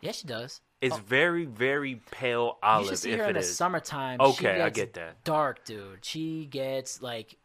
[0.00, 0.62] Yeah, she does.
[0.80, 1.02] It's oh.
[1.06, 2.84] very, very pale olive.
[2.84, 3.56] You should see her in the is.
[3.56, 4.18] summertime.
[4.20, 5.24] she Okay, I get that.
[5.24, 6.04] Dark, dude.
[6.04, 7.36] She gets like,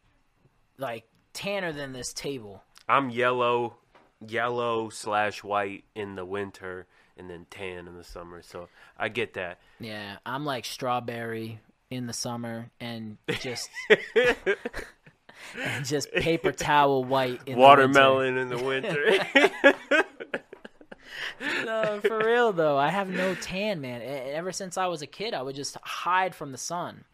[0.78, 2.62] like tanner than this table.
[2.88, 3.76] I'm yellow,
[4.26, 8.42] yellow slash white in the winter, and then tan in the summer.
[8.42, 8.68] So
[8.98, 9.58] I get that.
[9.80, 11.60] Yeah, I'm like strawberry
[11.90, 13.68] in the summer and just
[15.62, 20.04] and just paper towel white in Watermelon in the winter.
[21.64, 24.02] No, for real though, I have no tan, man.
[24.02, 27.04] Ever since I was a kid, I would just hide from the sun.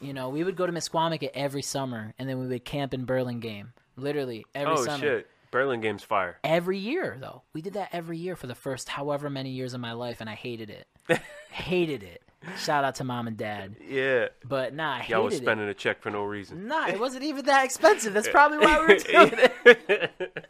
[0.00, 3.04] You know, we would go to Misquamicut every summer, and then we would camp in
[3.06, 3.72] Burlingame.
[3.96, 4.98] Literally every oh summer.
[4.98, 5.28] shit!
[5.50, 6.38] Burlingame's fire.
[6.42, 7.42] every year though.
[7.52, 10.28] We did that every year for the first however many years of my life, and
[10.28, 10.86] I hated it.
[11.50, 12.22] hated it.
[12.58, 13.76] Shout out to mom and dad.
[13.88, 15.38] Yeah, But nah, I hated y'all was it.
[15.38, 16.66] spending a check for no reason.
[16.68, 18.12] Nah, it wasn't even that expensive.
[18.12, 20.46] That's probably why we were doing it.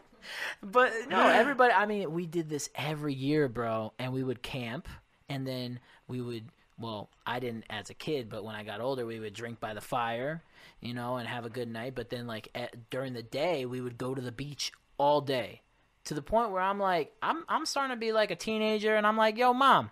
[0.62, 1.72] But no, everybody.
[1.72, 3.92] I mean, we did this every year, bro.
[3.98, 4.88] And we would camp,
[5.28, 6.44] and then we would.
[6.78, 9.74] Well, I didn't as a kid, but when I got older, we would drink by
[9.74, 10.42] the fire,
[10.80, 11.94] you know, and have a good night.
[11.94, 15.62] But then, like at, during the day, we would go to the beach all day,
[16.04, 19.06] to the point where I'm like, I'm I'm starting to be like a teenager, and
[19.06, 19.90] I'm like, yo, mom,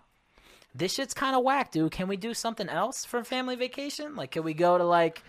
[0.75, 1.91] this shit's kind of whack, dude.
[1.91, 4.15] Can we do something else for family vacation?
[4.15, 5.23] Like, can we go to like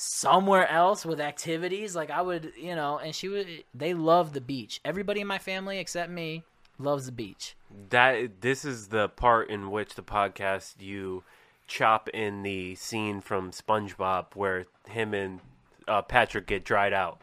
[0.00, 1.96] somewhere else with activities?
[1.96, 2.98] Like, I would, you know.
[2.98, 3.48] And she would.
[3.74, 4.80] They love the beach.
[4.84, 6.44] Everybody in my family except me
[6.78, 7.56] loves the beach.
[7.90, 11.24] That this is the part in which the podcast you
[11.66, 15.40] chop in the scene from SpongeBob where him and
[15.86, 17.20] uh, Patrick get dried out.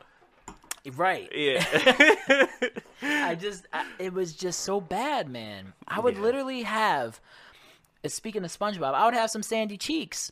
[0.96, 1.32] Right.
[1.34, 1.66] Yeah,
[3.02, 5.74] I just, I, it was just so bad, man.
[5.88, 6.22] I would Yeah.
[6.22, 7.20] literally have.
[8.06, 10.32] Speaking of SpongeBob, I would have some sandy cheeks.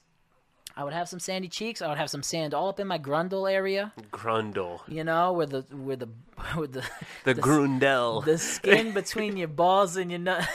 [0.76, 1.82] I would have some sandy cheeks.
[1.82, 3.93] I would have some sand all up in my grundle area.
[4.11, 4.82] Grundle.
[4.88, 6.09] You know, where the where the
[6.55, 6.84] where the
[7.26, 8.26] The, the- Grundle.
[8.26, 10.47] the skin between your balls and your nut,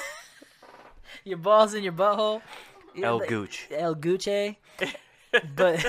[1.25, 2.43] your balls and your butthole.
[3.01, 3.69] El the- Gooch.
[3.71, 4.57] El Gucci.
[4.81, 4.93] Eh?
[5.55, 5.87] but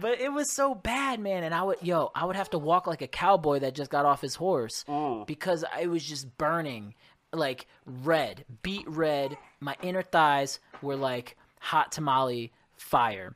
[0.00, 1.44] but it was so bad, man.
[1.44, 4.06] And I would yo, I would have to walk like a cowboy that just got
[4.06, 5.26] off his horse mm.
[5.26, 6.94] because I was just burning,
[7.32, 9.36] like red, beet red.
[9.60, 13.34] My inner thighs were like hot tamale fire.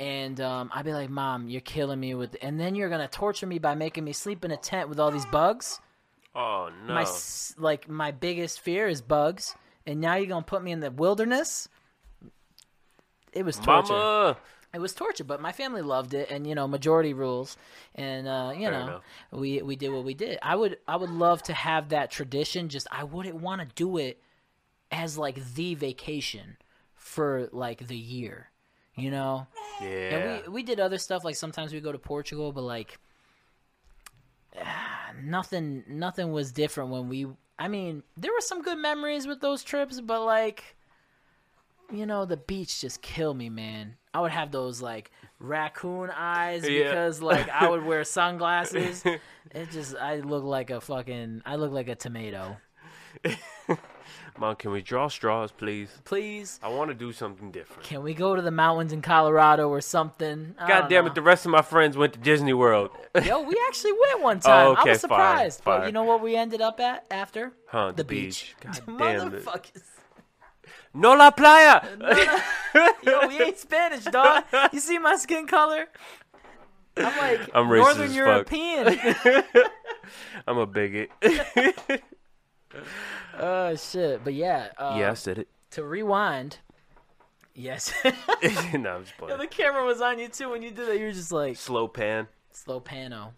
[0.00, 3.46] And um, I'd be like, "Mom, you're killing me with," and then you're gonna torture
[3.46, 5.80] me by making me sleep in a tent with all these bugs
[6.38, 6.94] Oh no.
[6.94, 7.06] my
[7.56, 9.56] like my biggest fear is bugs,
[9.86, 11.68] and now you're gonna put me in the wilderness.
[13.32, 13.92] It was torture.
[13.92, 14.36] Mama.
[14.72, 17.56] It was torture, but my family loved it, and you know, majority rules,
[17.96, 19.02] and uh, you know, enough.
[19.32, 20.38] we we did what we did.
[20.40, 22.68] I would I would love to have that tradition.
[22.68, 24.22] Just I wouldn't want to do it
[24.92, 26.56] as like the vacation
[27.08, 28.50] for like the year,
[28.94, 29.46] you know.
[29.80, 29.88] Yeah.
[29.88, 32.98] And we we did other stuff like sometimes we go to Portugal, but like
[34.60, 37.26] ah, nothing nothing was different when we.
[37.58, 40.76] I mean, there were some good memories with those trips, but like,
[41.92, 43.96] you know, the beach just killed me, man.
[44.14, 46.84] I would have those like raccoon eyes Yeah.
[46.84, 49.04] because like I would wear sunglasses.
[49.04, 52.56] It just I look like a fucking I look like a tomato.
[54.38, 55.90] Mom, can we draw straws, please?
[56.04, 57.82] Please, I want to do something different.
[57.82, 60.54] can we go to the mountains in Colorado or something?
[60.58, 61.10] I God damn know.
[61.10, 61.14] it!
[61.16, 62.90] The rest of my friends went to Disney World.
[63.24, 64.52] Yo, we actually went one time.
[64.52, 65.62] I Oh, okay, was fire, surprised.
[65.64, 67.52] But you know what we ended up at after?
[67.66, 68.54] Huh, the, the beach.
[68.62, 68.76] beach.
[68.86, 69.48] God damn it.
[70.94, 71.82] No la playa.
[73.02, 74.44] Yo, we ain't Spanish, dog.
[74.72, 75.86] You see my skin color?
[76.96, 78.12] I'm like I'm Northern.
[78.12, 78.98] European.
[80.46, 81.10] I'm a bigot.
[83.38, 84.22] oh shit.
[84.24, 84.68] But yeah.
[84.76, 85.48] Uh, yeah, I said it.
[85.72, 86.58] To rewind.
[87.54, 87.92] Yes.
[88.04, 90.98] no, I'm just the camera was on you too when you did that.
[90.98, 92.28] You were just like Slow pan.
[92.52, 93.32] slow pano.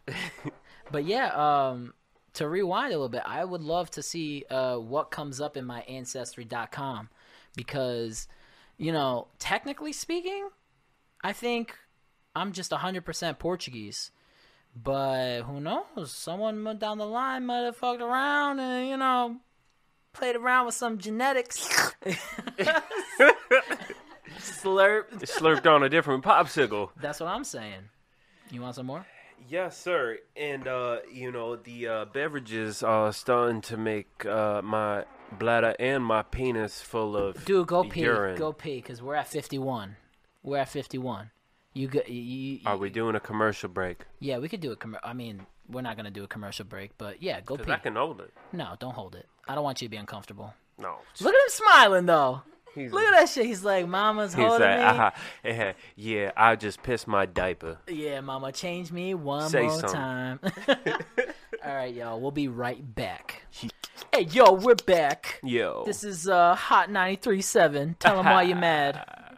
[0.93, 1.95] but yeah, um,
[2.35, 5.65] to rewind a little bit, I would love to see uh, what comes up in
[5.65, 7.09] my ancestry.com
[7.57, 8.29] because,
[8.77, 10.51] you know, technically speaking,
[11.23, 11.77] I think
[12.37, 14.11] I'm just 100% Portuguese.
[14.75, 16.13] But who knows?
[16.13, 19.37] Someone down the line might have fucked around and, you know,
[20.13, 21.69] played around with some genetics.
[24.39, 25.11] Slurp.
[25.23, 26.91] Slurped on a different popsicle.
[27.01, 27.89] That's what I'm saying.
[28.51, 29.07] You want some more?
[29.49, 30.19] Yes, sir.
[30.37, 36.05] And uh, you know the uh, beverages are starting to make uh, my bladder and
[36.05, 38.01] my penis full of Dude, go pee.
[38.01, 38.37] urine.
[38.37, 39.97] Go pee, because we're at 51.
[40.43, 41.31] We're at 51.
[41.73, 42.01] You go.
[42.07, 44.05] You, you, Are we doing a commercial break?
[44.19, 46.91] Yeah, we could do a commer I mean, we're not gonna do a commercial break,
[46.99, 47.71] but yeah, go pee.
[47.71, 48.33] I can hold it.
[48.53, 49.27] No, don't hold it.
[49.47, 50.53] I don't want you to be uncomfortable.
[50.79, 50.97] No.
[51.21, 52.43] Look at him smiling though.
[52.75, 53.47] He's, Look at that shit.
[53.47, 55.13] He's like, "Mama's he's holding like, me." "Aha,
[55.45, 57.79] eh, yeah, I just pissed my diaper.
[57.89, 59.91] Yeah, Mama, change me one Say more something.
[59.97, 60.41] time.
[61.65, 62.21] All right, y'all.
[62.21, 63.43] We'll be right back.
[64.13, 65.41] Hey, yo, we're back.
[65.43, 67.99] Yo, This is uh, Hot 93.7.
[67.99, 69.05] Tell them why you're mad.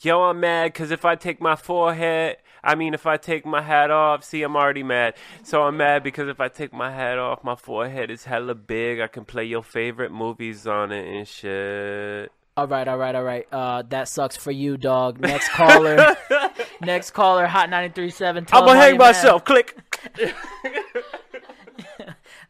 [0.00, 3.62] yo, I'm mad because if I take my forehead, I mean, if I take my
[3.62, 5.14] hat off, see, I'm already mad.
[5.42, 9.00] So I'm mad because if I take my hat off, my forehead is hella big.
[9.00, 12.32] I can play your favorite movies on it and shit.
[12.56, 13.46] All right, all right, all right.
[13.50, 15.20] Uh, that sucks for you, dog.
[15.20, 16.14] Next caller.
[16.82, 18.46] Next caller, Hot 93.7.
[18.46, 19.06] Tell I'm gonna hang you're mad.
[19.06, 19.44] myself.
[19.44, 19.78] Click.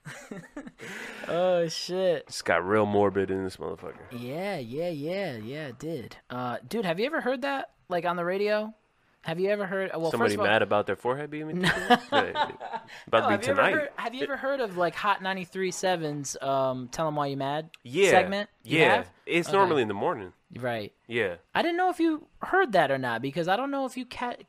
[1.30, 2.24] Oh, shit.
[2.28, 3.94] It's got real morbid in this motherfucker.
[4.10, 6.16] Yeah, yeah, yeah, yeah, it did.
[6.28, 7.70] Uh, dude, have you ever heard that?
[7.88, 8.74] Like on the radio?
[9.22, 9.90] Have you ever heard?
[9.94, 13.46] Well, Somebody first of all, mad about their forehead being about No, to be have,
[13.46, 17.26] you ever heard, have you ever heard of like Hot 93.7's um, Tell 'em Why
[17.26, 18.48] You Mad yeah, segment?
[18.64, 19.04] Yeah.
[19.26, 19.56] It's Okay.
[19.58, 20.32] normally in the morning.
[20.56, 20.92] Right.
[21.06, 23.96] Yeah, I didn't know if you heard that or not because I don't know if
[23.96, 24.42] you cat.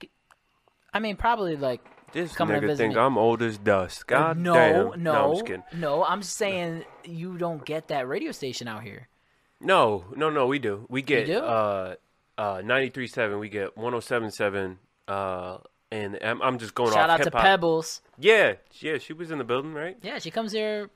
[0.94, 1.82] I mean, probably like
[2.14, 2.99] this Coming to nigga think me.
[2.99, 4.07] I'm old as dust.
[4.07, 5.03] God no, damn.
[5.03, 5.64] no, I'm just kidding.
[5.74, 6.03] no.
[6.03, 9.07] I'm saying you don't get that radio station out here.
[9.59, 10.47] No, no, no.
[10.47, 10.86] We do.
[10.89, 11.38] We get do?
[11.38, 11.95] uh
[12.38, 13.39] uh 93.7.
[13.39, 14.78] We get 107.7.
[15.07, 15.57] Uh,
[15.91, 17.41] and I'm, I'm just going Shout off out to hip-hop.
[17.43, 18.01] Pebbles.
[18.18, 18.97] Yeah, yeah.
[18.97, 19.97] She was in the building, right?
[20.01, 20.89] Yeah, she comes here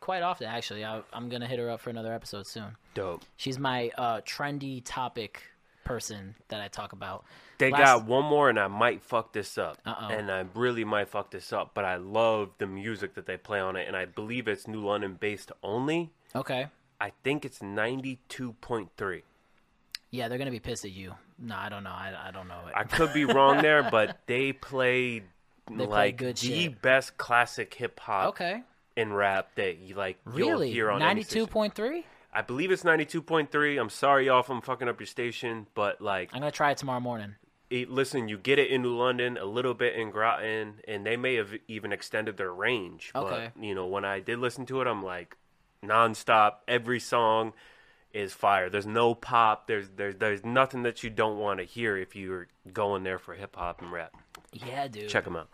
[0.00, 0.48] quite often.
[0.48, 2.76] Actually, I, I'm gonna hit her up for another episode soon.
[2.94, 3.22] Dope.
[3.36, 5.42] She's my uh, trendy topic
[5.84, 7.24] person that I talk about.
[7.58, 9.78] They Last- got one more, and I might fuck this up.
[9.84, 10.08] Uh-oh.
[10.08, 13.60] And I really might fuck this up, but I love the music that they play
[13.60, 16.10] on it, and I believe it's New London based only.
[16.34, 16.68] Okay.
[17.00, 19.22] I think it's 92.3.
[20.10, 21.14] Yeah, they're gonna be pissed at you.
[21.38, 21.90] No, I don't know.
[21.90, 22.74] I, I don't know it.
[22.74, 25.22] I could be wrong there, but they play
[25.66, 26.82] play like the shit.
[26.82, 28.62] best classic hip hop okay.
[28.96, 30.18] and rap that you like.
[30.24, 30.72] Really?
[30.72, 31.46] hear on any Ninety-two station.
[31.46, 32.04] point three.
[32.32, 33.76] I believe it's ninety two point three.
[33.78, 36.78] I'm sorry, y'all, if I'm fucking up your station, but like, I'm gonna try it
[36.78, 37.34] tomorrow morning.
[37.70, 41.16] it, listen, you get it in New London, a little bit in Groton, and they
[41.16, 43.12] may have even extended their range.
[43.14, 43.50] Okay.
[43.54, 45.36] But you know, when I did listen to it, I'm like,
[45.84, 46.52] nonstop.
[46.68, 47.52] Every song
[48.12, 48.68] is fire.
[48.70, 49.66] There's no pop.
[49.66, 53.34] There's there's there's nothing that you don't want to hear if you're going there for
[53.34, 54.12] hip hop and rap.
[54.52, 55.08] Yeah, dude.
[55.08, 55.48] Check them out.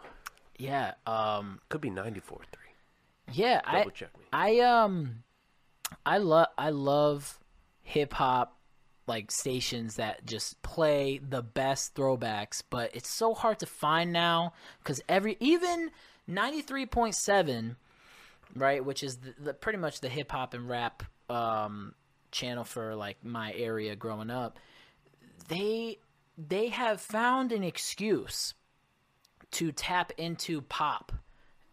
[0.58, 0.94] Yeah.
[1.06, 1.60] Um.
[1.68, 3.34] Could be ninety four three.
[3.34, 3.60] Yeah.
[3.64, 3.78] I.
[3.78, 4.24] Double check me.
[4.32, 5.22] I um.
[6.04, 6.48] I love.
[6.58, 7.38] I love
[7.82, 8.56] hip hop
[9.06, 14.52] like stations that just play the best throwbacks, but it's so hard to find now
[14.78, 15.90] because every even
[16.26, 17.76] ninety three point seven,
[18.54, 21.94] right, which is the, the pretty much the hip hop and rap um
[22.30, 24.58] channel for like my area growing up.
[25.48, 25.98] They
[26.36, 28.54] they have found an excuse
[29.52, 31.12] to tap into pop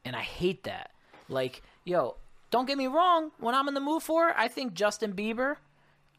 [0.06, 0.92] and I hate that.
[1.30, 2.18] Like, yo,
[2.54, 5.56] don't get me wrong, when I'm in the mood for it, I think Justin Bieber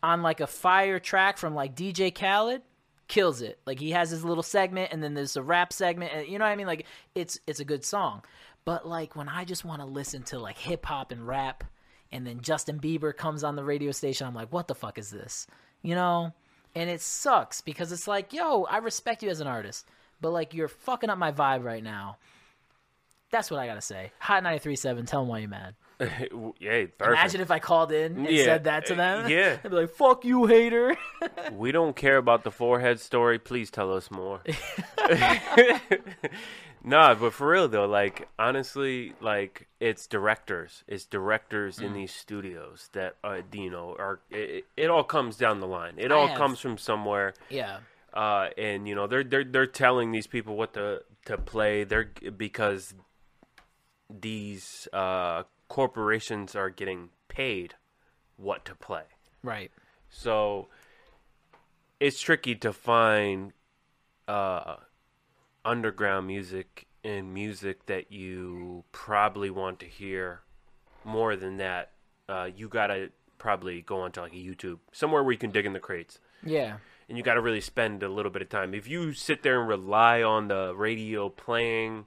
[0.02, 2.62] on like a fire track from like DJ Khaled
[3.06, 3.60] kills it.
[3.66, 6.44] Like he has his little segment and then there's a rap segment and you know
[6.44, 8.24] what I mean like it's it's a good song.
[8.64, 11.62] But like when I just want to listen to like hip hop and rap
[12.10, 15.10] and then Justin Bieber comes on the radio station, I'm like, what the fuck is
[15.10, 15.46] this?
[15.82, 16.32] You know?
[16.74, 19.86] And it sucks because it's like, yo, I respect you as an artist,
[20.20, 22.16] but like you're fucking up my vibe right now.
[23.30, 24.10] That's what I gotta say.
[24.18, 25.76] Hot 93.7, tell them why you're mad.
[26.00, 27.00] yeah, perfect.
[27.00, 29.26] Imagine if I called in and Yeah, said that to them.
[29.26, 29.58] uh, yeah.
[29.64, 30.96] I'd be like, fuck you, hater.
[31.52, 33.38] we don't care about the forehead story.
[33.38, 34.40] Please tell us more.
[36.84, 41.86] nah, but for real though, like honestly, like it's directors, it's directors Mm.
[41.86, 44.20] in these studios that uh, you know are.
[44.30, 45.94] It, it all comes down the line.
[45.98, 47.34] It I all have- comes from somewhere.
[47.50, 47.78] yeah.
[48.12, 51.84] uh, and you know they're they're they're telling these people what to to play.
[51.84, 52.94] They're because
[54.10, 57.74] these uh, corporations are getting paid
[58.36, 59.04] what to play.
[59.42, 59.70] Right.
[60.10, 60.68] So
[62.00, 63.52] it's tricky to find
[64.28, 64.76] uh,
[65.64, 70.40] underground music and music that you probably want to hear.
[71.04, 71.90] More than that,
[72.28, 75.74] uh, you gotta probably go onto like a YouTube somewhere where you can dig in
[75.74, 76.78] the crates Yeah.
[77.08, 78.72] and you got to really spend a little bit of time.
[78.72, 82.06] If you sit there and rely on the radio playing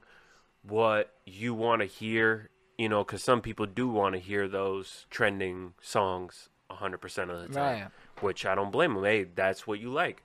[0.64, 5.06] what you want to hear, you know, because some people do want to hear those
[5.10, 7.88] trending songs 100% of the time, Right.
[8.22, 9.04] which I don't blame them.
[9.04, 10.24] Hey, that's what you like.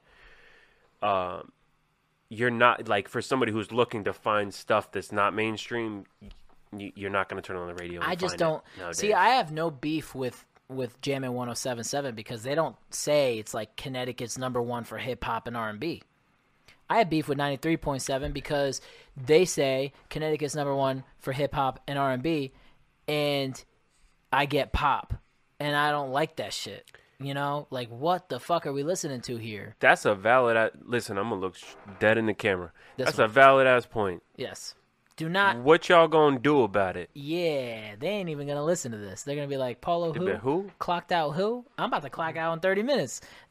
[1.03, 1.53] Um,
[2.29, 6.05] you're not like for somebody who's looking to find stuff that's not mainstream.
[6.73, 8.01] y- You're not going to turn on the radio.
[8.01, 9.13] and I just don't see.
[9.13, 14.39] I have no beef with with Jammin' 107.7 because they don't say it's like Connecticut's
[14.39, 16.03] number one for hip hop and R and B.
[16.93, 18.83] I have beef with 93.7 because
[19.17, 22.53] they say Connecticut's number one for hip hop and R and B,
[23.09, 23.65] and
[24.31, 25.15] I get pop,
[25.59, 26.85] and I don't like that shit.
[27.19, 29.75] You know, like what the fuck are we listening to here?
[29.81, 30.73] That's a valid.
[30.85, 31.57] Listen, I'm gonna look
[31.99, 32.73] dead in the camera.
[32.99, 33.25] This That's one.
[33.25, 34.23] a valid ass point.
[34.37, 34.75] Yes,
[35.23, 35.59] do not.
[35.59, 37.09] What y'all gonna do about it?
[37.15, 39.23] Yeah, they ain't even gonna listen to this.
[39.23, 40.33] They're gonna be like, Polo, who?
[40.35, 41.65] "Who?" Clocked out who?
[41.79, 43.21] I'm about to clock out in 30 minutes.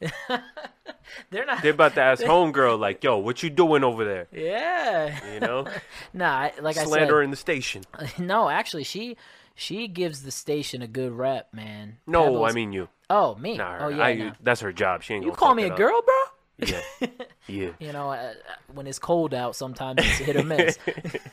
[1.30, 1.62] They're not.
[1.62, 5.32] They're about to ask homegirl like, "Yo, what you doing over there?" yeah.
[5.34, 5.66] You know,
[6.12, 7.82] Nah, like I- like slandering the station.
[8.18, 9.16] No, actually, she
[9.54, 11.98] she gives the station a good rep, man.
[12.06, 12.88] No, Pebbles- I mean you.
[13.10, 13.56] oh me.
[13.56, 14.32] Nah, oh yeah, I, no.
[14.42, 15.02] that's her job.
[15.02, 15.24] She ain't.
[15.24, 15.76] you call me a up.
[15.76, 16.14] girl, bro?
[16.58, 16.80] Yeah,
[17.48, 17.70] yeah.
[17.78, 18.34] You know, uh,
[18.72, 20.78] when it's cold out, sometimes it's hit or miss.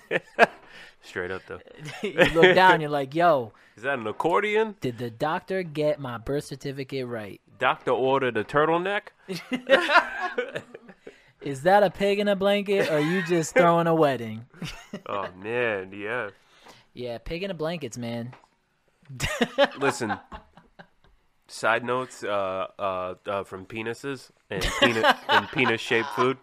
[1.01, 1.59] Straight up though.
[2.03, 4.75] you look down, you're like, yo, Is that an accordion?
[4.81, 7.39] did the doctor get my birth certificate right?
[7.57, 9.09] Doctor ordered a turtleneck.
[11.41, 14.45] Is that a pig in a blanket, or are you just throwing a wedding?
[15.05, 16.29] Oh man, yeah.
[16.93, 18.33] Yeah, pig in a blankets, man.
[19.79, 20.17] Listen.
[21.49, 26.37] Side notes uh, uh, uh, from penises and peanut and penis shaped food.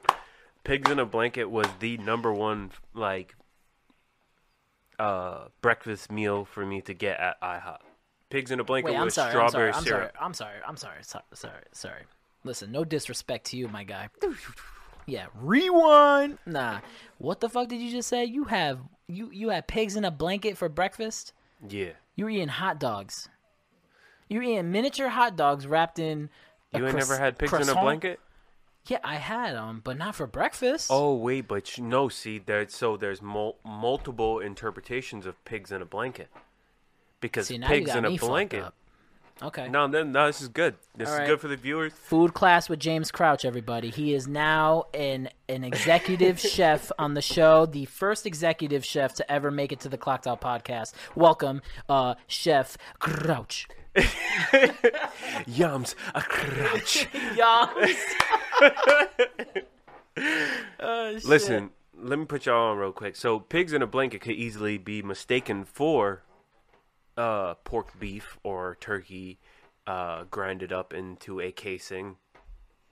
[0.64, 3.36] Pigs in a blanket was the number one like
[4.98, 7.78] uh, breakfast meal for me to get at IHOP.
[8.30, 9.30] Pigs in a blanket Wait, I'm with sorry.
[9.30, 9.72] I'm sorry.
[9.72, 10.10] strawberry I'm sorry.
[10.20, 10.56] I'm sorry.
[10.66, 11.02] I'm sorry.
[11.02, 11.24] Sorry.
[11.34, 11.62] Sorry.
[11.72, 12.02] Sorry.
[12.42, 14.08] Listen, no disrespect to you, my guy.
[15.06, 16.38] Yeah, rewind.
[16.46, 16.80] Nah,
[17.18, 18.24] what the fuck did you just say?
[18.24, 21.32] You have you you had pigs in a blanket for breakfast.
[21.68, 23.28] Yeah, You were eating hot dogs.
[24.28, 26.30] You were eating miniature hot dogs wrapped in.
[26.72, 28.20] a you ain't croiss- never had pigs in a blanket.
[28.86, 30.88] Yeah, I had them, but not for breakfast.
[30.92, 35.82] Oh wait, but you no, see, there so there's mul- multiple interpretations of pigs in
[35.82, 36.28] a blanket
[37.20, 38.62] because See, now you pigs got in a fucked blanket.
[38.62, 38.74] up.
[39.42, 39.68] Okay.
[39.68, 40.76] No, then no, this is good.
[40.96, 41.26] This All is right.
[41.26, 41.92] good for the viewers.
[41.92, 43.90] Food class with James Crouch, everybody.
[43.90, 49.30] He is now an an executive chef on the show, the first executive chef to
[49.30, 50.92] ever make it to the Clocked Out podcast.
[51.16, 53.66] Welcome, uh, Chef Crouch.
[55.46, 57.08] Yums a crutch.
[57.34, 57.96] Yums.
[60.80, 61.18] oh.
[61.24, 63.16] Listen, let me put y'all on real quick.
[63.16, 66.22] So, pigs in a blanket could easily be mistaken for
[67.16, 69.38] uh, pork beef or turkey
[69.86, 72.16] uh, grinded up into a casing.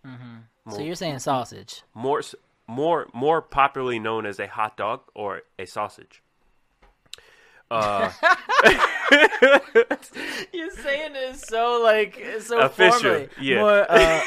[0.05, 0.45] Mhm.
[0.71, 1.83] So you're saying sausage?
[1.95, 2.23] More,
[2.67, 6.23] more, more popularly known as a hot dog or a sausage.
[7.75, 8.11] Uh,
[10.53, 13.29] You're saying it so like so Official, formally.
[13.41, 13.59] yeah.
[13.59, 14.21] More, uh,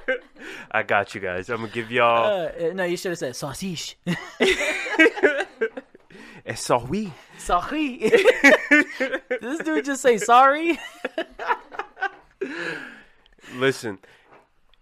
[0.70, 1.48] I got you guys.
[1.48, 3.98] I'm gonna give y'all uh, no, you should have said sausage.
[6.46, 7.12] a sorry.
[7.38, 7.98] sorry.
[9.40, 10.78] this dude just say sorry.
[13.54, 13.98] Listen,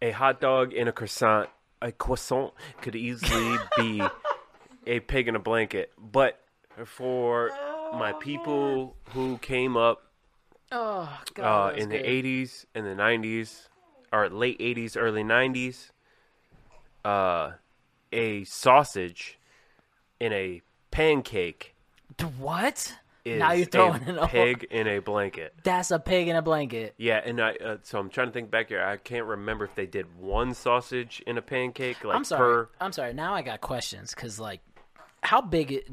[0.03, 1.49] a hot dog and a croissant,
[1.81, 4.03] a croissant could easily be
[4.87, 5.91] a pig in a blanket.
[5.99, 6.39] But
[6.85, 7.51] for
[7.93, 10.03] my people who came up
[10.71, 11.75] Oh god.
[11.75, 12.07] uh, in the good.
[12.25, 13.69] 80s and the 90s,
[14.13, 15.91] or late 80s, early 90s,
[17.05, 17.53] uh,
[18.13, 19.39] a sausage
[20.21, 21.75] in a pancake
[22.39, 22.95] What?
[23.27, 25.55] now you're throwing a it pig in a blanket.
[25.63, 26.95] That's a pig in a blanket.
[26.97, 28.83] Yeah, and I uh, so I'm trying to think back here.
[28.83, 32.65] I can't remember if they did one sausage in a pancake like I'm sorry.
[32.67, 32.69] per.
[32.81, 33.13] I'm sorry.
[33.13, 34.61] Now I got questions because like,
[35.23, 35.73] how big?
[35.73, 35.89] It,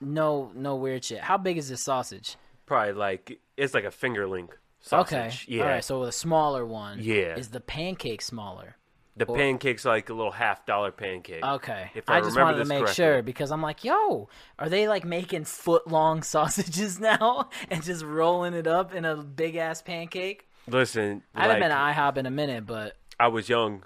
[0.00, 1.20] no, no weird shit.
[1.20, 2.36] How big is this sausage?
[2.66, 4.48] Probably like it's like a fingerling
[4.80, 5.12] sausage.
[5.12, 5.32] Okay.
[5.46, 5.62] Yeah.
[5.62, 5.84] All right.
[5.84, 6.98] So the smaller one.
[7.00, 7.36] Yeah.
[7.36, 8.76] Is the pancake smaller?
[9.20, 11.44] the pancake's like a little half dollar pancake.
[11.44, 11.90] Okay.
[11.94, 12.94] If I, I, just wanted to make correctly.
[12.94, 14.28] sure because I'm like, yo,
[14.58, 19.16] are they like making foot long sausages now and just rolling it up in a
[19.16, 20.48] big ass pancake?
[20.66, 23.84] Listen, I haven't like, been to IHOP in a minute, but I was young,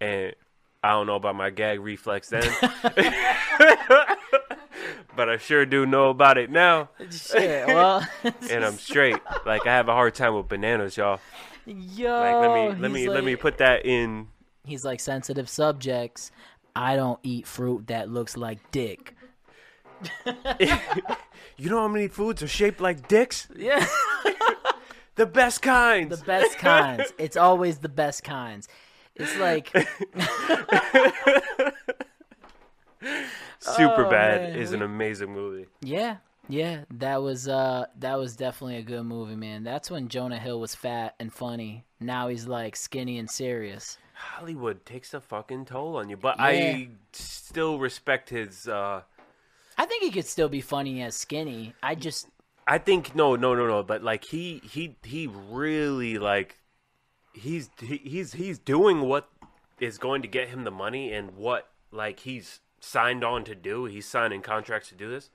[0.00, 0.34] and
[0.82, 2.42] I don't know about my gag reflex then,
[5.16, 7.66] but I sure do know about it now, shit.
[7.66, 8.06] Well,
[8.50, 9.18] and I'm straight.
[9.44, 11.20] Like I have a hard time with bananas, y'all.
[11.64, 14.28] yo, Like let me let me let me put that in.
[14.64, 16.30] He's like sensitive subjects.
[16.74, 19.14] I don't eat fruit that looks like dick.
[21.58, 23.48] You know how many foods are shaped like dicks?
[23.56, 23.86] Yeah.
[25.14, 26.18] The best kinds.
[26.18, 27.10] the best kinds.
[27.16, 28.68] It's always the best kinds.
[29.14, 29.72] It's like
[33.74, 35.66] Super Oh, Bad is an amazing movie.
[35.80, 36.16] yeah,
[36.48, 39.64] yeah, that was uh that was definitely a good movie, man.
[39.64, 41.84] That's when Jonah Hill was fat and funny.
[42.00, 43.98] Now he's like skinny and serious.
[44.14, 46.44] Hollywood takes a fucking toll on you, but Yeah.
[46.44, 48.66] I still respect his.
[48.68, 49.02] uh
[49.78, 51.74] I think he could still be funny as skinny.
[51.82, 52.28] I just
[52.66, 53.82] I think no, no, no, no.
[53.82, 56.56] But like he, he, he really like
[57.34, 59.28] he's he, he's he's doing what
[59.78, 63.84] is going to get him the money and what like he's signed on to do.
[63.86, 65.30] He's signing contracts to do this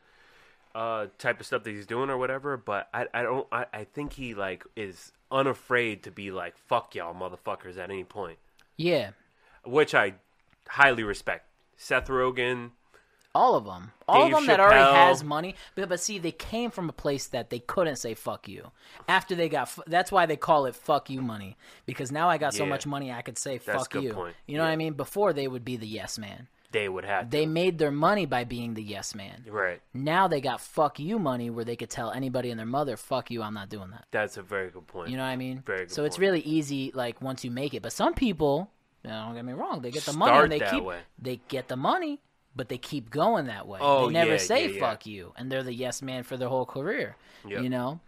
[0.73, 2.55] uh type of stuff that he's doing or whatever.
[2.55, 3.47] But I, I don't.
[3.51, 8.03] I, I think he like is unafraid to be like fuck y'all motherfuckers at any
[8.03, 8.37] point,
[8.77, 9.11] yeah,
[9.65, 10.13] which I
[10.69, 11.45] highly respect.
[11.77, 12.71] Seth Rogen.
[13.33, 15.55] all of them, all Dave of them that already has money.
[15.75, 18.71] But but see, they came from a place that they couldn't say fuck you
[19.09, 19.75] after they got.
[19.87, 23.11] That's why they call it fuck you money because now I got so much money
[23.11, 24.13] I could say fuck you.
[24.13, 24.35] point.
[24.47, 24.93] You know what I mean?
[24.93, 26.47] Before they would be the yes man.
[26.71, 27.29] They would have.
[27.29, 27.51] They to.
[27.51, 29.45] made their money by being the yes man.
[29.47, 29.81] right.
[29.93, 33.29] Now they got fuck you money where they could tell anybody and their mother, fuck
[33.29, 34.05] you, I'm not doing that.
[34.11, 35.09] That's a very good point.
[35.09, 35.63] You know what I mean?
[35.65, 37.81] Very good so it's really easy like once you make it.
[37.81, 38.69] But some people,
[39.03, 40.99] know, don't get me wrong, they get the money Start and they that keep way.
[41.19, 42.21] they get the money,
[42.55, 43.79] but they keep going that way.
[43.81, 44.79] Oh, they never yeah, say yeah, yeah.
[44.79, 47.15] fuck you and they're the yes man for their whole career.
[47.47, 47.63] Yep.
[47.63, 47.99] You know?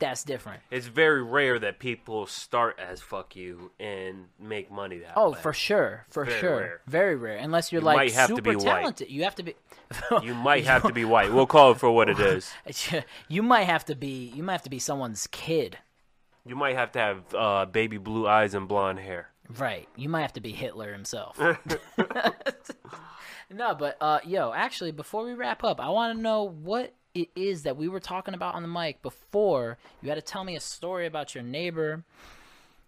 [0.00, 0.62] That's different.
[0.70, 5.38] It's very rare that people start as "fuck you" and make money that Oh, way.
[5.40, 6.80] for sure, for Very sure, rare.
[6.86, 7.36] very rare.
[7.36, 8.64] Unless you're You like might have to super be white.
[8.64, 9.54] talented, you have to be.
[10.22, 11.32] You might have to be white.
[11.32, 12.50] We'll call it for what it is.
[13.28, 14.32] you might have to be.
[14.34, 15.78] You might have to be someone's kid.
[16.46, 19.28] You might have to have uh, baby blue eyes and blonde hair.
[19.58, 19.86] Right.
[19.96, 21.38] You might have to be Hitler himself.
[23.52, 27.28] no, but uh yo, actually before we wrap up, I want to know what it
[27.34, 29.78] is that we were talking about on the mic before.
[30.02, 32.04] You had to tell me a story about your neighbor.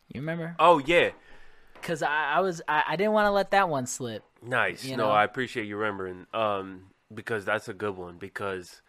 [0.08, 0.54] You remember?
[0.58, 1.10] Oh yeah,
[1.80, 4.24] Cuz I, I was I, I didn't want to let that one slip.
[4.42, 4.84] nice.
[4.84, 5.10] You no, know?
[5.10, 6.26] I appreciate you remembering.
[6.32, 8.80] Um, because that's a good one because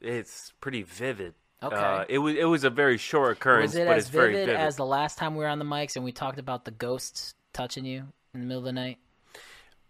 [0.00, 1.34] it's pretty vivid.
[1.62, 1.76] Okay.
[1.76, 4.32] Uh, it was it was a very short occurrence, Was it but as it's very
[4.32, 4.60] vivid vivid.
[4.60, 7.34] as the last time we were on the mics and we talked about the ghosts
[7.52, 8.98] touching you in the middle of the night?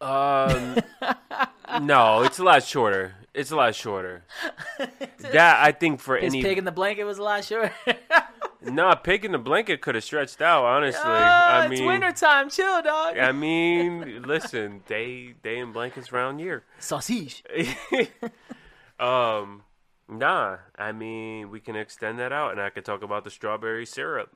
[0.01, 0.77] Um,
[1.87, 3.15] no, it's a lot shorter.
[3.35, 4.25] It's a lot shorter.
[5.19, 7.73] that I think for His any pig in the blanket was a lot shorter.
[8.63, 10.65] no pig in the blanket could have stretched out.
[10.65, 13.17] Honestly, Ah, I it's mean, wintertime, chill, dog.
[13.17, 16.65] I mean, listen, day day in blankets round year.
[16.79, 17.43] Sausage.
[19.01, 19.63] um,
[20.09, 23.87] Nah, I mean we can extend that out, and I could talk about the strawberry
[23.87, 24.31] syrup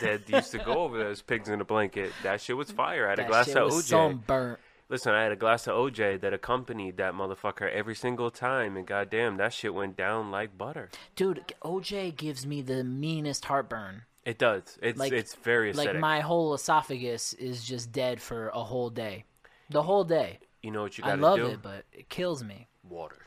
[0.00, 2.10] that used to go over those pigs in a blanket.
[2.24, 3.06] That shit was fire.
[3.06, 3.88] I had a glass of was OJ.
[3.90, 4.58] sunburnt.
[4.90, 8.84] Listen, I had a glass of OJ that accompanied that motherfucker every single time, and
[8.86, 10.90] goddamn, that shit went down like butter.
[11.14, 14.02] Dude, OJ gives me the meanest heartburn.
[14.24, 14.78] It does.
[14.82, 15.76] It's Like- it's very acidic.
[15.76, 19.24] Like my whole esophagus is just dead for a whole day.
[19.70, 20.40] The whole day.
[20.62, 21.24] you know what you I gotta do?
[21.24, 21.46] I love do?
[21.46, 22.66] it, but it kills me.
[22.86, 23.26] Water,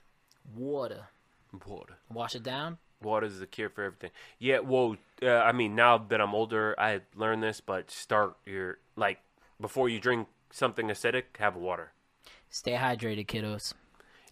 [0.56, 1.08] Water.
[1.66, 1.98] water.
[2.12, 2.78] Wash it down.
[3.02, 4.12] Water is the cure for everything.
[4.38, 8.78] Yeah, well, uh, I mean, now that I'm older, I learned this, but start your
[8.96, 9.20] like
[9.60, 11.92] before you drink something acidic, have water.
[12.50, 13.74] Stay hydrated, kiddos.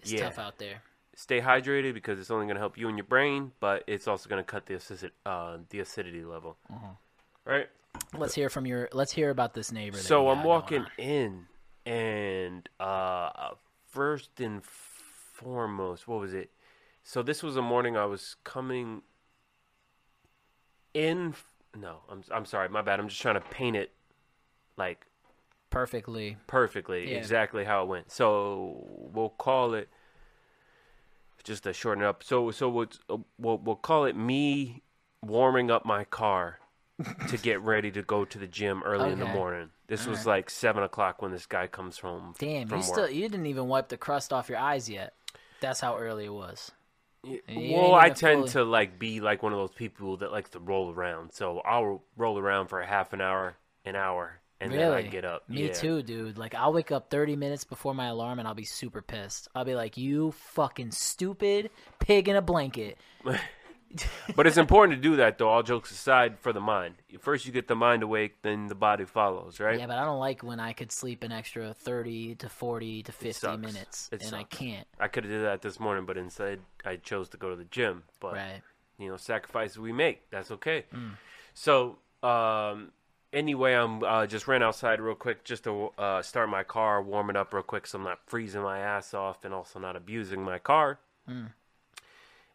[0.01, 0.25] It's Yeah.
[0.25, 0.83] tough out there.
[1.15, 4.29] Stay hydrated because it's only going to help you and your brain, but it's also
[4.29, 6.57] going to cut the acid, uh, the acidity level.
[6.69, 6.93] Uh-huh.
[7.43, 7.69] Right.
[8.13, 8.87] Let's hear from your.
[8.93, 9.97] Let's hear about this neighbor.
[9.97, 11.47] So I'm walking in,
[11.85, 13.51] and uh,
[13.89, 16.51] first and foremost, what was it?
[17.03, 19.01] So this was a morning I was coming
[20.93, 21.33] in.
[21.75, 22.99] No, I'm I'm sorry, my bad.
[22.99, 23.91] I'm just trying to paint it
[24.77, 25.05] like
[25.71, 26.37] perfectly.
[26.47, 27.17] perfectly, Yeah.
[27.17, 28.11] exactly how it went.
[28.11, 29.89] So we'll call it
[31.43, 32.23] just to shorten it up.
[32.23, 34.83] So so we'll uh, we'll, we'll call it me
[35.23, 36.59] warming up my car
[37.29, 39.69] to get ready to go to the gym early in the morning.
[39.87, 42.35] This was like seven o'clock when this guy comes home.
[42.37, 42.93] Damn, from you work.
[42.93, 45.13] still you didn't even wipe the crust off your eyes yet.
[45.61, 46.71] That's how early it was.
[47.23, 50.31] Y- you Well, I tend fully- to like be like one of those people that
[50.31, 51.33] likes to roll around.
[51.33, 55.09] So I'll roll around for a half an hour, an hour, and then I Really?
[55.09, 55.49] get up.
[55.49, 55.73] Me Yeah.
[55.73, 56.37] too, dude.
[56.37, 59.47] Like I'll wake up 30 minutes before my alarm and I'll be super pissed.
[59.53, 62.97] I'll be like, "You fucking stupid pig in a blanket."
[64.37, 65.49] But it's important to do that, though.
[65.49, 66.95] All jokes aside, for the mind.
[67.19, 69.77] First, you get the mind awake, then the body follows, right?
[69.77, 73.11] Yeah, but I don't like when I could sleep an extra 30 to 40 to
[73.11, 74.87] 50 minutes It and I can't.
[74.97, 77.65] I could have did that this morning, but instead, I chose to go to the
[77.65, 78.03] gym.
[78.21, 78.61] But Right.
[78.97, 80.29] you know, sacrifices we make.
[80.29, 80.85] That's okay.
[80.93, 81.17] Mm.
[81.53, 82.93] So, um,
[83.33, 87.29] anyway, I'm uh, just ran outside real quick just to uh, start my car, warm
[87.29, 90.41] it up real quick, so I'm not freezing my ass off and also not abusing
[90.43, 90.99] my car.
[91.29, 91.51] Mm.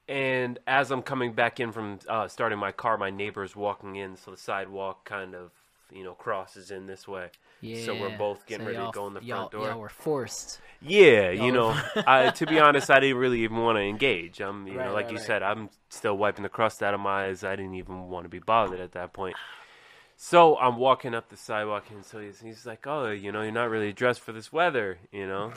[0.08, 4.16] And as I'm coming back in from uh, starting my car, my neighbor's walking in,
[4.16, 5.50] so the sidewalk kind of
[5.90, 7.30] you know crosses in this way.
[7.60, 7.84] Yeah.
[7.84, 9.66] So we're both getting So ready to go in the front door.
[9.68, 10.60] Y'all were forced.
[10.82, 14.40] Yeah, you Y'all- know, I, to be honest, I didn't really even want to engage.
[14.40, 15.26] I'm, you Right, know, like right, you right.
[15.26, 17.42] said, I'm still wiping the crust out of my eyes.
[17.44, 19.36] I didn't even want to be bothered at that point.
[20.16, 23.52] So I'm walking up the sidewalk, and so he's, he's like, "Oh, you know, you're
[23.52, 25.52] not really dressed for this weather, you know."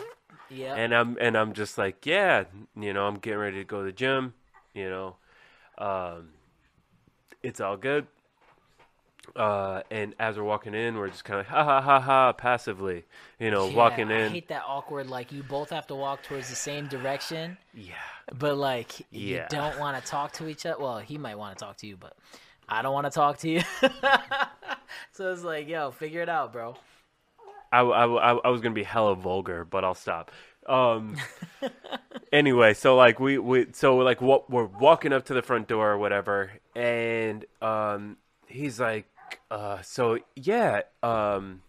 [0.50, 0.76] Yeah.
[0.76, 2.46] And I'm and I'm just like, "Yeah,
[2.76, 4.34] you know, I'm getting ready to go to the gym,
[4.74, 5.16] you know,
[5.78, 6.30] um,
[7.44, 8.08] it's all good."
[9.36, 13.06] Uh, and as we're walking in, we're just kind of ha ha ha ha passively,
[13.40, 14.32] you know, Yeah, walking I in.
[14.32, 17.96] hate that awkward like you both have to walk towards the same direction, yeah.
[18.38, 19.48] but like you Yeah.
[19.50, 20.82] don't want to talk to each other.
[20.82, 22.14] Well, he might want to talk to you, but
[22.70, 23.62] I don't want to talk to you.
[25.12, 26.78] so it's like, yo, figure it out, bro.
[27.72, 30.32] I, I, I, I was gonna be hella vulgar, but I'll stop.
[30.68, 31.18] Um,
[32.32, 35.92] anyway, so like we, we so like what we're walking up to the front door
[35.92, 38.18] or whatever, and um,
[38.48, 39.06] he's like,
[39.50, 41.62] uh, so yeah, um,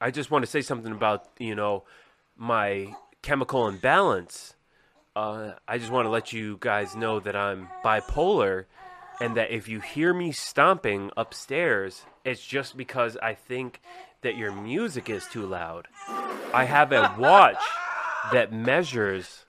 [0.00, 1.84] I just want to say something about you know
[2.36, 4.54] my chemical imbalance.
[5.14, 8.64] Uh, I just want to let you guys know that I'm bipolar,
[9.20, 13.80] and that if you hear me stomping upstairs, it's just because I think
[14.22, 15.88] that your music is too loud.
[16.54, 17.62] I have a watch
[18.32, 19.44] that measures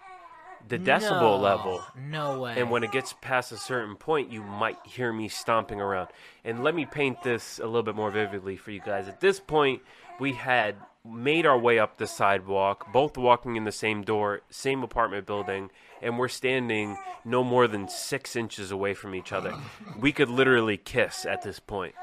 [0.67, 1.83] the decibel No, level.
[2.09, 2.59] No way.
[2.59, 6.09] And when it gets past a certain point, you might hear me stomping around.
[6.43, 9.07] And let me paint this a little bit more vividly for you guys.
[9.07, 9.81] At this point,
[10.19, 14.83] we had made our way up the sidewalk, both walking in the same door, same
[14.83, 15.69] apartment building,
[16.03, 19.53] and we're standing no more than six inches away from each other.
[19.99, 21.95] We could literally kiss at this point.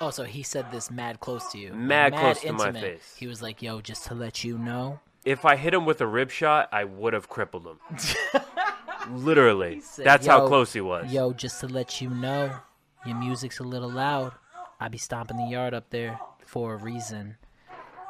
[0.00, 1.72] oh, so he said this mad close to you.
[1.72, 3.14] Mad close to my face.
[3.18, 5.00] He was like, yo, just to let you know.
[5.24, 7.78] If I hit him with a rib shot, I would have crippled him.
[9.10, 9.80] literally.
[9.80, 11.12] said, That's how close he was.
[11.12, 12.54] Yo, just to let you know,
[13.06, 14.32] your music's a little loud.
[14.80, 17.36] I be stomping the yard up there for a reason.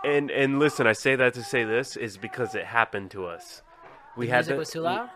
[0.04, 3.62] And and listen, I say that to say this is because it happened to us.
[4.16, 5.10] We The had music the, was too loud?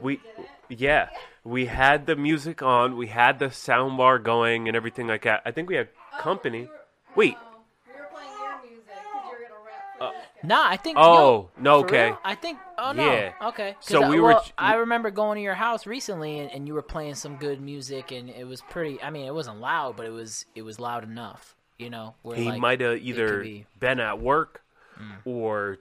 [0.00, 0.20] We,
[0.68, 1.08] yeah,
[1.44, 2.96] we had the music on.
[2.96, 5.42] We had the sound bar going and everything like that.
[5.44, 6.68] I think we had oh, company.
[7.16, 7.42] Wait, um,
[7.86, 10.04] We were playing your music because you were gonna rap for.
[10.04, 10.96] Uh, nah, I think.
[11.00, 12.06] Oh, yo, no, okay.
[12.06, 12.18] real?
[12.24, 12.58] I think.
[12.78, 13.12] Oh no.
[13.12, 13.32] Yeah.
[13.48, 13.72] Okay.
[13.72, 16.66] 'Cause So I, we were well, I remember going to your house recently, and, and
[16.68, 19.02] you were playing some good music, and it was pretty.
[19.02, 21.56] I mean, it wasn't loud, but it was it was loud enough.
[21.78, 24.62] You know, where he like, might have either be- been at work
[25.00, 25.18] Mm.
[25.24, 25.78] or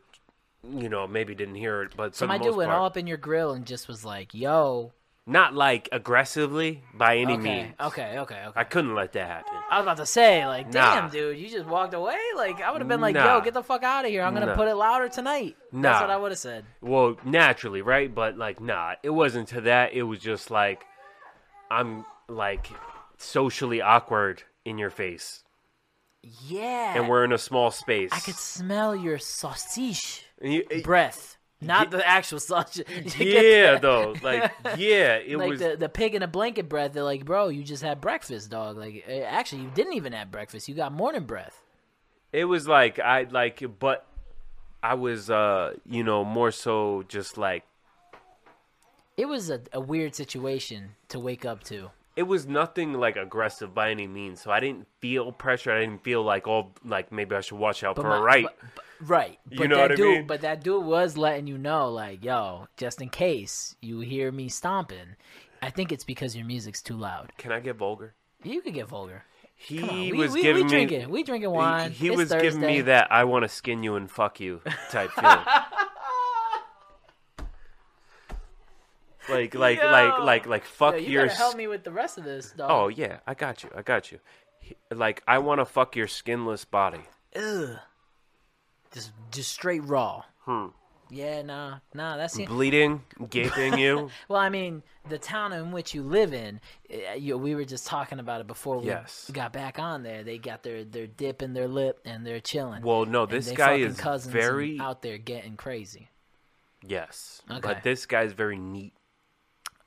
[0.64, 2.98] you know, maybe didn't hear it, but So for my dude went part, all up
[2.98, 4.94] in your grill and just was like, "Yo,
[5.26, 7.74] not like aggressively by any okay, means.
[7.80, 9.54] okay, okay, okay." I couldn't let that happen.
[9.70, 11.10] I was about to say, like, damn, Nah.
[11.10, 12.18] dude, you just walked away.
[12.36, 13.36] Like, I would have been like, Nah.
[13.38, 14.24] "Yo, get the fuck out of here!
[14.24, 14.56] I'm gonna Nah.
[14.56, 16.66] put it louder tonight." That's what I would have said.
[16.82, 18.14] Well, naturally, right?
[18.14, 19.94] But like, nah, it wasn't to that.
[19.94, 20.86] It was just like,
[21.70, 22.68] I'm like
[23.18, 25.44] socially awkward in your face,
[26.22, 28.10] Yeah, and we're in a small space.
[28.12, 32.86] I could smell your sausage And you- breath, not the actual sausage.
[33.20, 35.60] Yeah, though, like, yeah, it like was.
[35.60, 36.94] the the pig in a blanket breath.
[36.94, 38.78] They're like, bro, you just had breakfast, dog.
[38.78, 40.68] Like, eh, actually, you didn't even have breakfast.
[40.70, 41.60] You got morning breath.
[42.32, 44.06] It was like I like, but
[44.84, 47.64] I was, uh, you know, more so just like
[49.16, 51.90] It was a, a weird situation to wake up to.
[52.16, 54.42] it was nothing like aggressive by any means.
[54.42, 55.72] So I didn't feel pressure.
[55.72, 58.46] I didn't feel like oh, like maybe I should watch out for my- a right.
[58.46, 59.40] but- but- right.
[59.50, 60.28] You But know that what I dude, mean?
[60.28, 64.50] But that dude was letting you know, like, yo, just in case you hear me
[64.50, 65.16] stomping,
[65.62, 67.32] I think it's because your music's too loud.
[67.38, 68.14] Can I get vulgar?
[68.44, 69.24] You could get vulgar.
[69.56, 70.70] He on, we, was we, giving we me.
[70.70, 71.10] drinking.
[71.10, 71.90] We drinking wine.
[71.92, 74.62] He, he was giving me that I want to skin you and fuck you
[74.92, 75.40] type feeling.
[79.30, 79.92] like, like, Yo.
[79.92, 81.28] like, like, like, fuck Yo, you your.
[81.28, 82.70] help me with the rest of this, dog.
[82.72, 83.70] Oh yeah, I got you.
[83.76, 84.20] I got you.
[84.60, 87.02] He- Like, I want to fuck your skinless body.
[87.36, 87.78] Ugh.
[88.94, 90.24] Just, just straight raw.
[90.46, 90.68] Hmm.
[91.10, 92.18] Yeah, nah, nah.
[92.18, 92.48] That's it.
[92.50, 94.10] Bleeding, gaping you.
[94.28, 96.60] Well, I mean, the town in which you live in,
[96.94, 99.30] uh, you, we were just talking about it before we Yes.
[99.32, 100.24] got back on there.
[100.24, 102.82] They got their, their dip in their lip and they're chilling.
[102.84, 106.10] Well, no, this guy is cousins very out there getting crazy.
[106.86, 107.60] yes, Okay.
[107.62, 108.94] but this guy's very neat.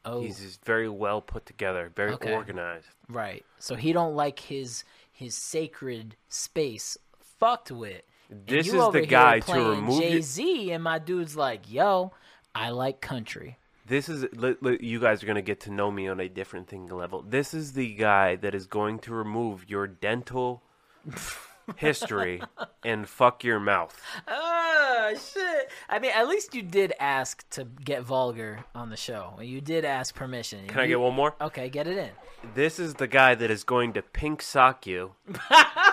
[0.07, 2.33] Oh, He's just very well put together, very Okay.
[2.33, 2.87] organized.
[3.09, 3.45] right.
[3.59, 6.97] So he don't like his his sacred space
[7.39, 8.01] fucked with.
[8.47, 12.13] This is the guy to remove Jay Z, and my dude's like, "Yo,
[12.55, 16.07] I like country." This is li- li- you guys are gonna get to know me
[16.07, 17.23] on a different thing level.
[17.23, 20.63] This is the guy that is going to remove your dental
[21.77, 22.43] history
[22.85, 24.01] and fuck your mouth.
[24.29, 25.71] Oh shit!
[25.89, 29.39] I mean, at least you did ask to get vulgar on the show.
[29.41, 30.67] You did ask permission.
[30.69, 31.35] Can I get one more?
[31.41, 32.11] Okay, get it in.
[32.55, 35.13] This is the guy that is going to pink sock you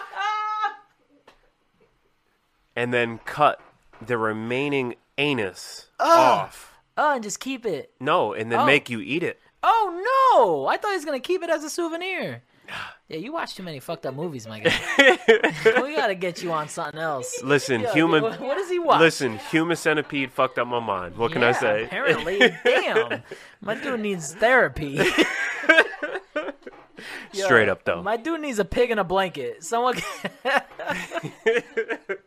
[2.78, 3.60] and then cut
[4.02, 6.76] the remaining anus off.
[6.96, 7.92] Oh, and just keep it.
[8.00, 8.66] No, and then Oh.
[8.66, 9.40] make you eat it.
[9.64, 9.92] Oh
[10.38, 10.68] no!
[10.68, 12.44] I thought he was gonna keep it as a souvenir.
[13.10, 14.74] Yeah, you watch too many fucked up movies, my guy.
[15.82, 17.42] we gotta get you on something else.
[17.42, 18.22] Listen, human.
[18.22, 19.00] What, what does he watch?
[19.00, 21.16] Listen, human centipede fucked up my mind.
[21.16, 21.84] What can I Yeah, say?
[21.86, 23.24] Apparently, damn,
[23.62, 25.00] my dude needs therapy.
[27.32, 28.04] Straight up though.
[28.04, 29.64] My dude needs a pig in a blanket.
[29.64, 29.96] Someone.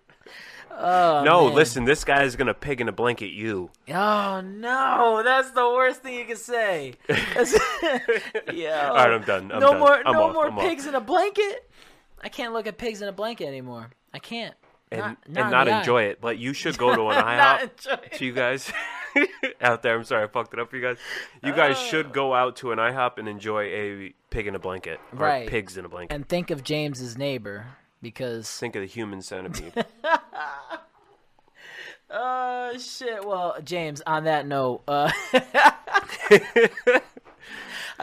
[0.82, 1.54] oh, no, man.
[1.54, 3.70] listen, this guy is gonna pig in a blanket you.
[3.88, 6.94] Oh no, that's the worst thing you can say.
[8.52, 8.88] Yeah.
[8.90, 9.50] All right, I'm done.
[9.52, 9.78] I'm no done.
[9.80, 10.34] more, I'm no off.
[10.34, 10.64] more I'm off.
[10.64, 11.70] pigs in a blanket.
[12.22, 13.90] I can't look at pigs in a blanket anymore.
[14.12, 14.54] I can't.
[14.90, 15.78] and, not, and not in not the eye.
[15.80, 16.20] enjoy it.
[16.20, 17.62] But you should go to an IHOP.
[17.62, 18.12] enjoy it.
[18.14, 18.72] to you guys
[19.60, 20.98] out there, I'm sorry I fucked it up for you guys.
[21.42, 21.80] You guys Uh.
[21.86, 25.48] should go out to an IHOP and enjoy a pig in a blanket or Right.
[25.48, 26.14] pigs in a blanket.
[26.14, 27.66] And think of James's neighbor
[28.02, 28.50] because.
[28.50, 29.72] Think of the human centipede.
[32.12, 33.24] Oh shit.
[33.24, 34.02] Well, James.
[34.04, 35.72] On that note, uh, I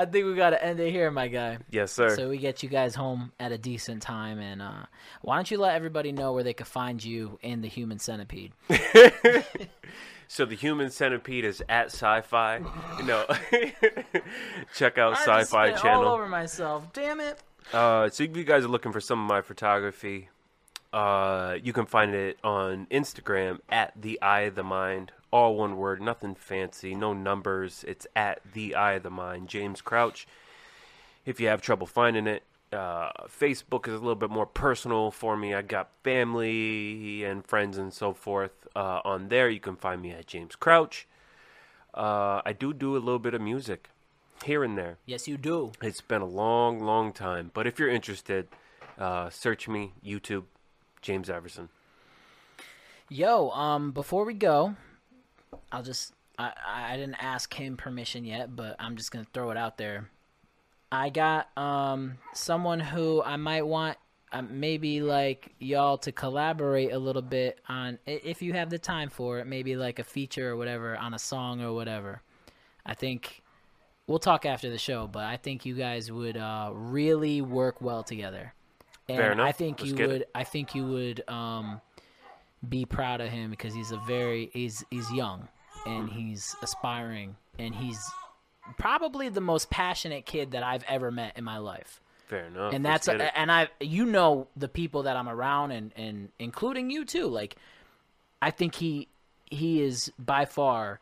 [0.06, 1.58] think we gotta end it here, my guy.
[1.72, 2.16] yes, sir.
[2.16, 4.86] So we get you guys home at a decent time, and uh,
[5.22, 8.54] why don't you let everybody know where they could find you in the Human Centipede?
[10.30, 12.60] So the human centipede is at sci-fi.
[13.06, 13.26] No,
[14.76, 16.04] check out I sci-fi channel.
[16.04, 16.92] all over myself.
[16.92, 17.42] Damn it.
[17.74, 20.30] Uh, so if you guys are looking for some of my photography,
[20.94, 25.12] uh, you can find it on Instagram at the Eye of the Mind.
[25.32, 27.84] All one word, nothing fancy, no numbers.
[27.88, 29.50] It's at the Eye of the Mind.
[29.50, 30.28] James Crouch.
[31.26, 35.36] If you have trouble finding it, uh, Facebook is a little bit more personal for
[35.36, 35.54] me.
[35.54, 39.50] I got family and friends and so forth uh, on there.
[39.50, 41.06] You can find me at James Crouch.
[41.94, 43.90] Uh, I do do a little bit of music
[44.44, 44.98] here and there.
[45.06, 45.72] Yes, you do.
[45.82, 47.52] It's been a long, long time.
[47.54, 48.48] But if you're interested,
[48.98, 50.44] uh, search me, YouTube,
[51.02, 51.70] James Everson.
[53.10, 54.76] Yo, um, before we go,
[55.72, 59.58] I'll just I I didn't ask him permission yet, but I'm just gonna throw it
[59.58, 60.10] out there.
[60.92, 63.98] I got um someone who I might want
[64.32, 69.10] uh, maybe like y'all to collaborate a little bit on if you have the time
[69.10, 72.22] for it, maybe like a feature or whatever on a song or whatever.
[72.86, 73.42] I think
[74.08, 78.04] we'll talk after the show, but I think you guys would uh, really work well
[78.04, 78.54] together.
[79.08, 79.48] And Fair enough.
[79.48, 80.14] I think Let's you get it.
[80.14, 80.26] would.
[80.34, 81.24] I think you would.
[81.30, 81.82] Um,
[82.68, 85.48] be proud of him because he's a very he's he's young
[85.86, 88.00] and he's aspiring and he's
[88.78, 92.02] probably the most passionate kid that I've ever met in my life.
[92.26, 92.74] Fair enough.
[92.74, 93.22] and that's it.
[93.36, 97.56] and I you know the people that I'm around and and including you too like
[98.42, 99.08] I think he
[99.46, 101.00] he is by far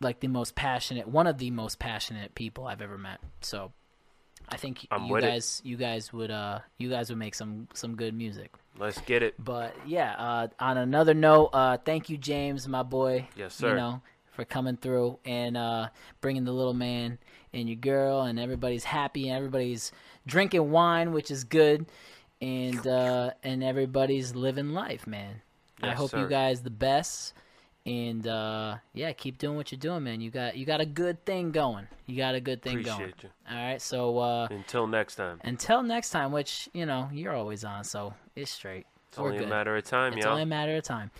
[0.00, 3.72] like the most passionate one of the most passionate people I've ever met so
[4.48, 5.26] I think I'm you with it.
[5.28, 9.22] guys you guys would uh you guys would make some some good music Let's get
[9.22, 9.34] it.
[9.42, 13.70] but yeah uh on another note uh thank you James my boy Yes, sir.
[13.70, 14.00] you know
[14.30, 15.88] for coming through and uh
[16.20, 17.18] bringing the little man
[17.52, 19.90] and your girl and everybody's happy and everybody's
[20.26, 21.86] drinking wine which is good
[22.40, 25.42] and uh and everybody's living life man
[25.82, 27.34] i Yes, hope you guys the best
[27.88, 31.24] and uh yeah keep doing what you're doing man you got you got a good
[31.24, 33.28] thing going you got a good thing going Appreciate you.
[33.50, 35.40] all right so uh Until next time.
[35.44, 39.44] until next time which you know you're always on so it's straight It's We're only
[39.44, 40.32] a matter of time, it's y'all.
[40.32, 41.10] It's only a matter of time.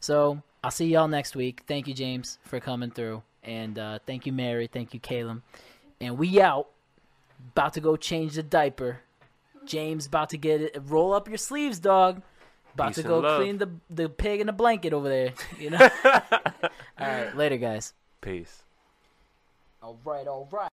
[0.00, 1.62] So I'll see y'all next week.
[1.68, 3.22] Thank you, James, for coming through.
[3.44, 4.66] And uh, thank you, Mary.
[4.66, 5.42] Thank you, Caleb.
[6.00, 6.66] And we out.
[7.52, 9.00] About to go change the diaper.
[9.64, 10.76] James about to get it.
[10.86, 12.22] Roll up your sleeves, dog.
[12.76, 13.40] About Peace to go love.
[13.40, 15.32] clean the the pig in the blanket over there.
[15.58, 15.78] You know.
[16.04, 17.94] all right, later, guys.
[18.20, 18.64] Peace.
[19.82, 20.68] All right, all right.